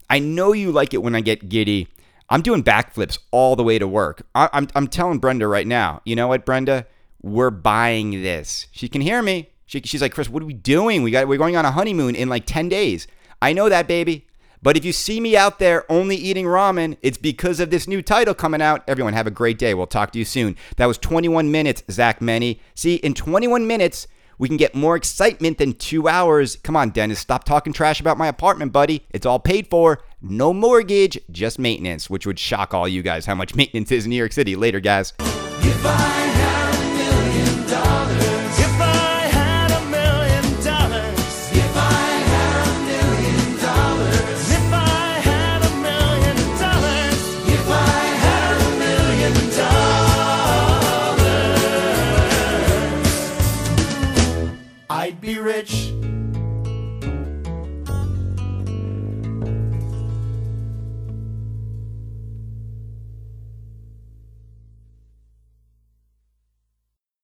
I 0.09 0.21
know 0.21 0.53
you 0.53 0.71
like 0.71 0.94
it 0.94 1.03
when 1.03 1.16
I 1.16 1.21
get 1.21 1.49
giddy. 1.49 1.88
I'm 2.31 2.43
doing 2.43 2.62
backflips 2.62 3.19
all 3.31 3.57
the 3.57 3.64
way 3.64 3.79
to 3.79 3.88
work. 3.88 4.27
I, 4.35 4.49
I'm, 4.53 4.69
I'm 4.75 4.87
telling 4.87 5.19
Brenda 5.19 5.47
right 5.47 5.67
now, 5.67 6.03
you 6.05 6.14
know 6.14 6.29
what, 6.29 6.45
Brenda? 6.45 6.87
We're 7.23 7.51
buying 7.51 8.23
this. 8.23 8.67
She 8.71 8.88
can 8.88 9.01
hear 9.01 9.23
me. 9.23 9.51
She, 9.67 9.81
she's 9.83 10.03
like, 10.03 10.14
Chris, 10.14 10.29
what 10.29 10.43
are 10.43 10.47
we 10.47 10.55
doing? 10.55 11.03
We 11.03 11.11
got 11.11 11.29
we're 11.29 11.38
going 11.38 11.57
on 11.57 11.64
a 11.64 11.71
honeymoon 11.71 12.14
in 12.14 12.29
like 12.29 12.47
10 12.47 12.69
days. 12.69 13.07
I 13.41 13.53
know 13.53 13.69
that, 13.69 13.87
baby. 13.88 14.27
But 14.62 14.77
if 14.77 14.85
you 14.85 14.93
see 14.93 15.21
me 15.21 15.37
out 15.37 15.59
there 15.59 15.91
only 15.91 16.17
eating 16.17 16.47
ramen, 16.47 16.97
it's 17.01 17.19
because 17.19 17.61
of 17.61 17.71
this 17.71 17.87
new 17.87 18.03
title 18.03 18.35
coming 18.35 18.61
out. 18.61 18.83
Everyone, 18.88 19.12
have 19.12 19.27
a 19.27 19.33
great 19.33 19.59
day. 19.59 19.75
We'll 19.75 19.87
talk 19.87 20.11
to 20.12 20.19
you 20.19 20.25
soon. 20.25 20.57
That 20.77 20.87
was 20.87 20.99
21 20.99 21.51
minutes, 21.51 21.83
Zach 21.91 22.21
Meny. 22.21 22.61
See, 22.75 22.97
in 22.97 23.14
21 23.14 23.67
minutes, 23.67 24.09
we 24.38 24.48
can 24.48 24.57
get 24.57 24.74
more 24.74 24.96
excitement 24.96 25.59
than 25.59 25.74
two 25.74 26.09
hours. 26.09 26.57
Come 26.57 26.77
on, 26.77 26.90
Dennis, 26.90 27.18
stop 27.18 27.44
talking 27.44 27.72
trash 27.72 28.01
about 28.01 28.16
my 28.16 28.29
apartment, 28.29 28.72
buddy. 28.72 29.05
It's 29.11 29.27
all 29.27 29.38
paid 29.38 29.68
for. 29.68 30.01
No 30.20 30.53
mortgage, 30.53 31.18
just 31.31 31.59
maintenance, 31.59 32.09
which 32.09 32.27
would 32.27 32.38
shock 32.38 32.74
all 32.74 32.88
you 32.88 33.03
guys 33.03 33.27
how 33.27 33.35
much 33.35 33.55
maintenance 33.57 33.92
is 33.92 34.05
in 34.05 34.11
New 34.11 34.16
York 34.16 34.33
City. 34.33 34.57
Later, 34.57 34.81
guys. 34.81 35.12
I'd 35.20 36.28